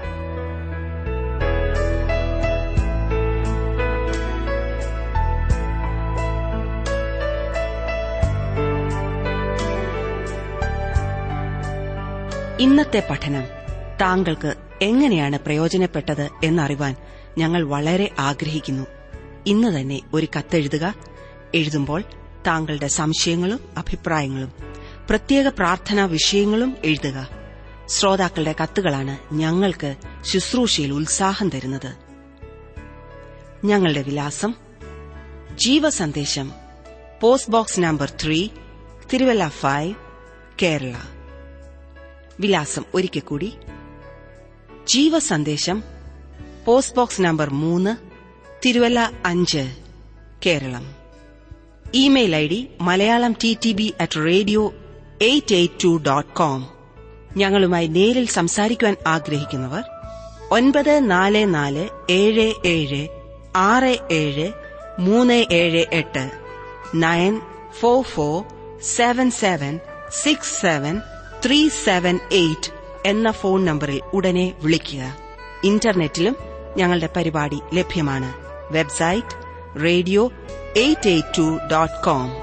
ഇന്നത്തെ 12.63 13.07
പഠനം 13.11 13.45
താങ്കൾക്ക് 14.01 14.55
എങ്ങനെയാണ് 14.83 15.39
പ്രയോജനപ്പെട്ടത് 15.39 16.29
എന്നറിവാൻ 16.45 16.97
ഞങ്ങൾ 17.39 17.65
വളരെ 17.65 18.11
ആഗ്രഹിക്കുന്നു. 18.19 18.87
ഇന്ന് 19.47 19.81
തന്നെ 19.81 20.01
ഒരു 20.15 20.29
കത്തെഴുതുക. 20.39 21.12
എഴുതുമ്പോൾ 21.55 22.03
താങ്കളുടെ 22.47 22.87
സംശയങ്ങളും 22.87 23.61
അഭിപ്രായങ്ങളും 23.77 24.53
പ്രത്യേക 25.11 25.49
പ്രാർത്ഥനാ 25.49 26.05
വിഷയങ്ങളും 26.05 26.77
എഴുതുക. 26.85 27.29
ശ്രോതാക്കളുടെ 27.89 28.55
കത്തുകളാണ് 28.63 29.35
ഞങ്ങൾക്ക് 29.35 29.97
ശുശ്രൂഷയിൽ 30.21 30.93
ഉത്സാഹം 30.93 31.49
തരുന്നത്. 31.49 31.97
ഞങ്ങളുടെ 33.65 34.03
വിലാസം 34.03 34.55
Jeevasandesham 35.55 36.53
post 37.21 37.51
box 37.51 37.81
number 37.81 38.13
three 38.25 38.49
Thiruvalla 39.13 39.49
five 39.49 39.95
Kerala. 40.63 40.95
വിലാസം 42.41 42.85
ഒരിക്കൽ 42.95 43.21
കൂടി 43.21 43.53
ജീവസന്ദേശം 44.89 45.83
പോസ്റ്റ് 46.65 46.97
ബോക്സ് 46.97 47.23
നമ്പർ 47.23 47.51
മൂന്ന് 47.51 47.97
തിരുവല്ല 48.67 49.11
അഞ്ച് 49.27 49.77
Keralam. 50.47 51.02
Email 51.95 52.37
I 52.37 52.49
D 52.49 52.69
Malayalam 52.81 53.37
T 53.45 53.59
T 53.65 53.73
B 53.73 53.95
at 54.01 54.27
radio 54.27 54.75
eight 55.23 55.55
eight 55.55 55.85
two 55.85 56.03
dot 56.07 56.35
com. 56.35 56.67
ഞങ്ങളുമായി 57.37 57.87
നേരിൽ 57.87 58.27
സംസാരിക്കുവാൻ 58.27 58.97
ആഗ്രഹിക്കുന്നവർ 59.07 59.83
ഒൻപത് 60.51 61.11
നാല് 61.11 61.55
നാല് 61.55 61.89
ഏഴ് 62.11 62.53
ഏഴ് 62.67 63.09
ആറ് 63.57 63.99
ഏഴ് 64.11 64.53
മൂന്ന് 64.99 65.45
ഏഴ് 65.53 65.87
എട്ട് 65.93 66.31
nine 66.95 67.41
four 67.81 68.05
four 68.05 68.45
seven 68.83 69.31
seven 69.31 69.81
six 70.23 70.61
seven 70.61 71.01
three 71.47 71.69
seven 71.69 72.21
eight 72.33 72.71
എന്ന 73.07 73.31
ഫോൺ 73.31 73.65
നമ്പറിൽ 73.65 74.01
ഉടനെ 74.13 74.53
വിളിക്കുക. 74.63 75.17
ഇന്റർനെറ്റിലും 75.65 76.37
ഞങ്ങളുടെ 76.77 77.09
പരിപാടി 77.17 77.61
ലഭ്യമാണ്. 77.75 78.33
Website 78.73 79.42
radio882.com. 79.75 82.42